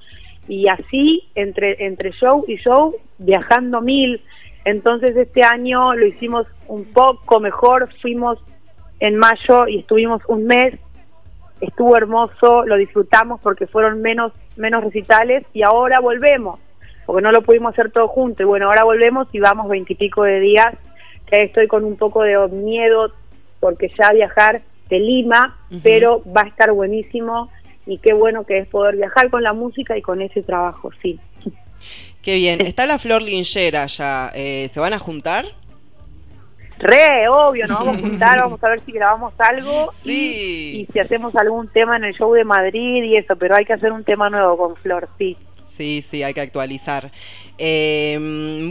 y 0.48 0.68
así 0.68 1.28
entre, 1.34 1.84
entre 1.84 2.12
show 2.12 2.44
y 2.48 2.56
show, 2.56 2.96
viajando 3.18 3.82
mil. 3.82 4.22
Entonces 4.64 5.16
este 5.16 5.42
año 5.42 5.92
lo 5.94 6.06
hicimos 6.06 6.46
un 6.66 6.84
poco 6.84 7.40
mejor, 7.40 7.92
fuimos 8.00 8.38
en 9.02 9.16
mayo 9.16 9.66
y 9.66 9.80
estuvimos 9.80 10.22
un 10.28 10.46
mes, 10.46 10.74
estuvo 11.60 11.96
hermoso, 11.96 12.64
lo 12.64 12.76
disfrutamos 12.76 13.40
porque 13.40 13.66
fueron 13.66 14.00
menos, 14.00 14.32
menos 14.56 14.84
recitales 14.84 15.44
y 15.52 15.64
ahora 15.64 15.98
volvemos, 15.98 16.60
porque 17.04 17.20
no 17.20 17.32
lo 17.32 17.42
pudimos 17.42 17.72
hacer 17.72 17.90
todo 17.90 18.06
junto 18.06 18.44
y 18.44 18.46
bueno, 18.46 18.68
ahora 18.68 18.84
volvemos 18.84 19.26
y 19.32 19.40
vamos 19.40 19.68
veintipico 19.68 20.22
de 20.22 20.38
días, 20.38 20.76
que 21.26 21.42
estoy 21.42 21.66
con 21.66 21.82
un 21.82 21.96
poco 21.96 22.22
de 22.22 22.38
miedo 22.52 23.12
porque 23.58 23.90
ya 23.98 24.12
viajar 24.12 24.62
de 24.88 25.00
Lima, 25.00 25.58
pero 25.82 26.22
va 26.24 26.42
a 26.42 26.48
estar 26.48 26.70
buenísimo 26.70 27.50
y 27.86 27.98
qué 27.98 28.12
bueno 28.12 28.44
que 28.44 28.58
es 28.58 28.68
poder 28.68 28.94
viajar 28.94 29.30
con 29.30 29.42
la 29.42 29.52
música 29.52 29.98
y 29.98 30.02
con 30.02 30.22
ese 30.22 30.42
trabajo, 30.42 30.90
sí. 31.02 31.18
Qué 32.22 32.36
bien. 32.36 32.60
Está 32.60 32.86
la 32.86 33.00
Flor 33.00 33.20
Linchera 33.20 33.86
ya. 33.86 34.30
Eh, 34.32 34.70
¿Se 34.72 34.78
van 34.78 34.92
a 34.92 35.00
juntar? 35.00 35.46
Re, 36.82 37.28
obvio, 37.28 37.66
nos 37.66 37.78
vamos 37.78 37.96
a 37.96 38.00
juntar, 38.00 38.38
vamos 38.42 38.62
a 38.62 38.68
ver 38.68 38.80
si 38.84 38.92
grabamos 38.92 39.32
algo 39.38 39.90
Sí. 40.02 40.74
y, 40.74 40.80
y 40.82 40.88
si 40.92 40.98
hacemos 40.98 41.34
algún 41.36 41.68
tema 41.68 41.96
en 41.96 42.04
el 42.04 42.14
show 42.14 42.32
de 42.34 42.44
Madrid 42.44 43.04
y 43.04 43.16
eso, 43.16 43.36
pero 43.36 43.54
hay 43.54 43.64
que 43.64 43.72
hacer 43.72 43.92
un 43.92 44.04
tema 44.04 44.28
nuevo 44.28 44.56
con 44.56 44.76
Flor, 44.76 45.08
sí. 45.16 45.36
Sí, 45.66 46.04
sí, 46.06 46.22
hay 46.22 46.34
que 46.34 46.42
actualizar. 46.42 47.10
Eh, 47.56 48.18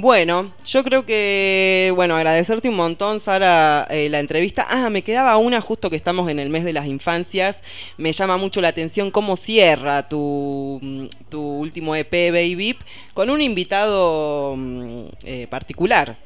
bueno, 0.01 0.51
yo 0.65 0.83
creo 0.83 1.03
que, 1.03 1.91
bueno, 1.95 2.15
agradecerte 2.15 2.69
un 2.69 2.75
montón, 2.75 3.19
Sara, 3.19 3.87
eh, 3.89 4.07
la 4.09 4.19
entrevista. 4.19 4.67
Ah, 4.69 4.89
me 4.91 5.01
quedaba 5.01 5.35
una 5.37 5.61
justo 5.61 5.89
que 5.89 5.95
estamos 5.95 6.29
en 6.29 6.37
el 6.37 6.49
mes 6.49 6.63
de 6.63 6.73
las 6.73 6.85
infancias. 6.85 7.63
Me 7.97 8.11
llama 8.13 8.37
mucho 8.37 8.61
la 8.61 8.67
atención 8.67 9.09
cómo 9.09 9.35
cierra 9.35 10.07
tu, 10.09 10.77
mm, 10.79 11.05
tu 11.29 11.41
último 11.41 11.95
EP, 11.95 12.29
Baby, 12.31 12.77
con 13.15 13.31
un 13.31 13.41
invitado 13.41 14.55
mm, 14.55 15.03
eh, 15.23 15.47
particular. 15.49 16.17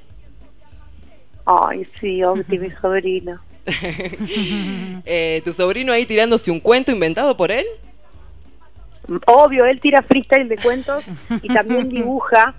Ay, 1.45 1.87
sí, 1.99 2.23
Octi, 2.23 2.59
mi 2.59 2.69
sobrino. 2.81 3.39
Eh, 5.07 5.41
tu 5.43 5.53
sobrino 5.53 5.93
ahí 5.93 6.05
tirándose 6.05 6.49
un 6.49 6.59
cuento 6.59 6.91
inventado 6.91 7.37
por 7.37 7.51
él. 7.51 7.65
Obvio, 9.27 9.65
él 9.65 9.79
tira 9.79 10.01
freestyle 10.01 10.49
de 10.49 10.57
cuentos 10.57 11.05
y 11.43 11.47
también 11.47 11.89
dibuja. 11.89 12.55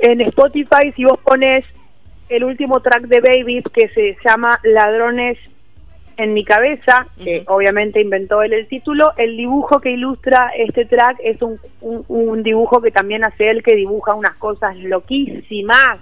En 0.00 0.20
Spotify, 0.22 0.92
si 0.96 1.04
vos 1.04 1.18
pones 1.20 1.64
el 2.28 2.42
último 2.42 2.80
track 2.80 3.02
de 3.02 3.20
Baby, 3.20 3.62
que 3.72 3.88
se 3.90 4.16
llama 4.24 4.58
Ladrones 4.64 5.38
en 6.16 6.34
mi 6.34 6.44
cabeza, 6.44 7.06
que 7.22 7.44
obviamente 7.46 8.00
inventó 8.00 8.42
él 8.42 8.52
el 8.52 8.66
título, 8.66 9.12
el 9.16 9.36
dibujo 9.36 9.80
que 9.80 9.92
ilustra 9.92 10.50
este 10.56 10.84
track 10.84 11.18
es 11.22 11.40
un, 11.42 11.60
un, 11.80 12.04
un 12.08 12.42
dibujo 12.42 12.80
que 12.80 12.90
también 12.90 13.24
hace 13.24 13.48
él, 13.48 13.62
que 13.62 13.76
dibuja 13.76 14.14
unas 14.14 14.34
cosas 14.36 14.76
loquísimas. 14.76 15.98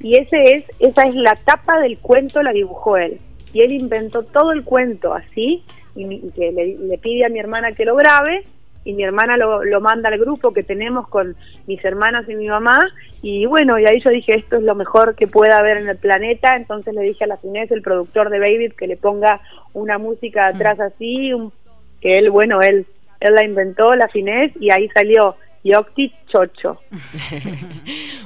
Y 0.00 0.16
ese 0.16 0.56
es, 0.56 0.64
esa 0.78 1.04
es 1.04 1.14
la 1.14 1.34
tapa 1.36 1.80
del 1.80 1.98
cuento, 1.98 2.42
la 2.42 2.52
dibujó 2.52 2.96
él. 2.96 3.18
Y 3.52 3.62
él 3.62 3.72
inventó 3.72 4.22
todo 4.22 4.52
el 4.52 4.64
cuento 4.64 5.14
así, 5.14 5.62
y, 5.96 6.04
y 6.12 6.30
que 6.34 6.52
le, 6.52 6.76
le 6.78 6.98
pide 6.98 7.24
a 7.24 7.28
mi 7.28 7.38
hermana 7.38 7.72
que 7.72 7.84
lo 7.84 7.94
grabe, 7.96 8.42
y 8.86 8.92
mi 8.92 9.02
hermana 9.02 9.38
lo, 9.38 9.64
lo 9.64 9.80
manda 9.80 10.10
al 10.10 10.18
grupo 10.18 10.52
que 10.52 10.62
tenemos 10.62 11.08
con 11.08 11.36
mis 11.66 11.82
hermanas 11.84 12.28
y 12.28 12.34
mi 12.34 12.48
mamá, 12.48 12.86
y 13.22 13.46
bueno, 13.46 13.78
y 13.78 13.86
ahí 13.86 13.98
yo 14.00 14.10
dije, 14.10 14.34
esto 14.34 14.56
es 14.56 14.62
lo 14.62 14.74
mejor 14.74 15.14
que 15.14 15.26
pueda 15.26 15.58
haber 15.58 15.78
en 15.78 15.88
el 15.88 15.96
planeta, 15.96 16.54
entonces 16.56 16.94
le 16.94 17.00
dije 17.02 17.24
a 17.24 17.28
la 17.28 17.38
Finés, 17.38 17.70
el 17.70 17.80
productor 17.80 18.28
de 18.28 18.40
Baby, 18.40 18.70
que 18.76 18.86
le 18.86 18.98
ponga 18.98 19.40
una 19.72 19.96
música 19.96 20.48
atrás 20.48 20.78
así, 20.80 21.32
un- 21.32 21.52
que 22.02 22.18
él, 22.18 22.28
bueno, 22.30 22.60
él, 22.60 22.84
él 23.20 23.34
la 23.34 23.44
inventó, 23.46 23.94
la 23.94 24.08
Finés, 24.08 24.52
y 24.60 24.70
ahí 24.70 24.88
salió 24.90 25.36
Yocti 25.64 26.12
Chocho. 26.30 26.80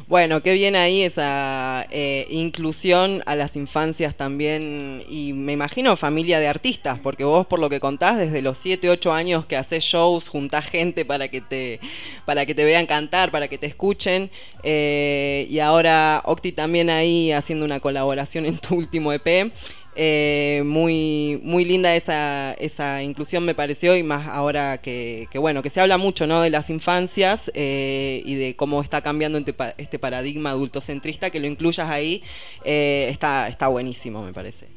Bueno, 0.08 0.42
qué 0.42 0.54
bien 0.54 0.74
ahí 0.74 1.02
esa 1.02 1.86
eh, 1.90 2.26
inclusión 2.30 3.22
a 3.26 3.34
las 3.34 3.56
infancias 3.56 4.14
también 4.14 5.04
y 5.06 5.34
me 5.34 5.52
imagino 5.52 5.94
familia 5.96 6.40
de 6.40 6.48
artistas, 6.48 6.98
porque 6.98 7.24
vos 7.24 7.46
por 7.46 7.58
lo 7.58 7.68
que 7.68 7.78
contás 7.78 8.16
desde 8.16 8.40
los 8.40 8.56
7, 8.56 8.88
8 8.88 9.12
años 9.12 9.44
que 9.44 9.58
haces 9.58 9.84
shows, 9.84 10.28
juntás 10.28 10.70
gente 10.70 11.04
para 11.04 11.28
que 11.28 11.42
te 11.42 11.78
para 12.24 12.46
que 12.46 12.54
te 12.54 12.64
vean 12.64 12.86
cantar, 12.86 13.30
para 13.30 13.48
que 13.48 13.58
te 13.58 13.66
escuchen 13.66 14.30
eh, 14.62 15.46
y 15.50 15.58
ahora 15.58 16.22
Octi 16.24 16.52
también 16.52 16.88
ahí 16.88 17.30
haciendo 17.30 17.66
una 17.66 17.80
colaboración 17.80 18.46
en 18.46 18.56
tu 18.56 18.76
último 18.76 19.12
EP. 19.12 19.52
Eh, 20.00 20.62
muy 20.64 21.40
muy 21.42 21.64
linda 21.64 21.96
esa, 21.96 22.52
esa 22.54 23.02
inclusión 23.02 23.44
me 23.44 23.56
pareció 23.56 23.96
y 23.96 24.04
más 24.04 24.28
ahora 24.28 24.78
que, 24.78 25.26
que, 25.32 25.38
bueno 25.38 25.60
que 25.60 25.70
se 25.70 25.80
habla 25.80 25.98
mucho 25.98 26.24
no 26.28 26.40
de 26.40 26.50
las 26.50 26.70
infancias 26.70 27.50
eh, 27.52 28.22
y 28.24 28.36
de 28.36 28.54
cómo 28.54 28.80
está 28.80 29.00
cambiando 29.02 29.38
este, 29.38 29.52
pa- 29.54 29.74
este 29.76 29.98
paradigma 29.98 30.50
adultocentrista 30.50 31.30
que 31.30 31.40
lo 31.40 31.48
incluyas 31.48 31.88
ahí 31.90 32.22
eh, 32.64 33.08
está 33.10 33.48
está 33.48 33.66
buenísimo 33.66 34.22
me 34.22 34.32
parece 34.32 34.68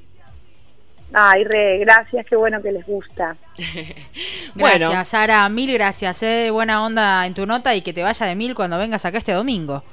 Ay, 1.14 1.44
re, 1.44 1.78
gracias, 1.80 2.26
qué 2.26 2.38
bueno 2.38 2.62
que 2.62 2.72
les 2.72 2.86
gusta. 2.86 3.36
Gracias, 4.56 4.56
Bueno. 4.56 5.04
Sara, 5.04 5.50
mil 5.50 5.72
gracias. 5.74 6.24
Eh, 6.24 6.50
buena 6.52 6.86
onda 6.86 7.26
en 7.26 7.34
tu 7.34 7.46
nota 7.46 7.76
y 7.76 7.82
que 7.82 7.92
te 7.94 8.02
vaya 8.02 8.26
de 8.26 8.36
mil 8.36 8.56
cuando 8.56 8.78
vengas 8.78 9.04
acá 9.04 9.18
este 9.18 9.34
domingo. 9.34 9.84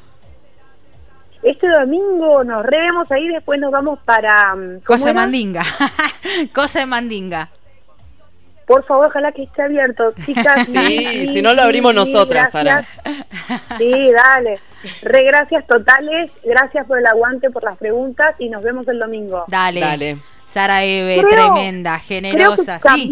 Este 1.51 1.69
domingo 1.69 2.45
nos 2.45 2.65
revemos 2.65 3.11
ahí, 3.11 3.29
después 3.29 3.59
nos 3.61 3.71
vamos 3.71 3.99
para... 4.05 4.55
mm, 4.55 4.81
¿cómo 4.81 4.85
Cosa 4.85 5.05
de 5.07 5.11
era? 5.13 5.21
mandinga. 5.21 5.63
Cosa 6.55 6.81
de 6.81 6.87
mandinga. 6.87 7.49
Por 8.67 8.85
favor, 8.85 9.07
ojalá 9.07 9.33
que 9.33 9.45
esté 9.45 9.63
abierto, 9.63 10.05
chicas. 10.27 10.67
Sí, 10.67 11.29
si 11.33 11.41
no 11.41 11.55
lo 11.55 11.63
abrimos 11.63 11.95
nosotras, 11.95 12.51
Sara. 12.53 12.87
Sí, 13.79 14.11
dale. 14.13 14.61
Re, 15.03 15.25
gracias 15.25 15.67
totales, 15.67 16.31
gracias 16.45 16.87
por 16.87 16.99
el 16.99 17.07
aguante, 17.07 17.49
por 17.51 17.65
las 17.65 17.79
preguntas 17.79 18.35
y 18.39 18.51
nos 18.51 18.63
vemos 18.63 18.87
el 18.89 18.99
domingo. 18.99 19.45
Dale. 19.49 19.81
Dale. 19.81 20.19
Sara 20.45 20.85
Eve, 20.85 21.23
Creo- 21.23 21.53
tremenda, 21.55 21.99
generosa. 21.99 22.79
Creo 22.79 22.95
que 22.95 23.01
Sí. 23.01 23.09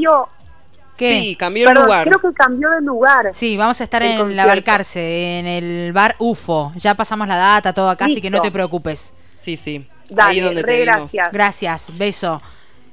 ¿Qué? 0.96 1.20
sí 1.20 1.37
cambió 1.37 1.64
el 1.64 1.68
perdón, 1.68 1.85
lugar 1.85 2.09
creo 2.09 2.18
que 2.20 2.32
cambió 2.35 2.70
de 2.70 2.80
lugar. 2.80 3.30
Sí, 3.32 3.56
vamos 3.56 3.80
a 3.80 3.85
estar 3.85 4.02
en 4.02 4.18
concierto. 4.18 4.35
la 4.35 4.46
Balcarce, 4.46 5.38
en 5.38 5.46
el 5.46 5.92
bar 5.92 6.16
UFO. 6.18 6.72
Ya 6.76 6.94
pasamos 6.94 7.28
la 7.28 7.37
data, 7.37 7.72
todo 7.72 7.90
acá, 7.90 8.06
así 8.06 8.20
que 8.20 8.30
no 8.30 8.40
te 8.40 8.50
preocupes. 8.50 9.14
sí 9.38 9.56
sí 9.56 9.87
ahí 10.11 10.14
Dale, 10.14 10.40
donde 10.40 10.62
re, 10.62 10.66
te 10.68 10.80
vimos 10.80 10.96
gracias. 10.96 11.32
Gracias, 11.32 11.98
beso. 11.98 12.42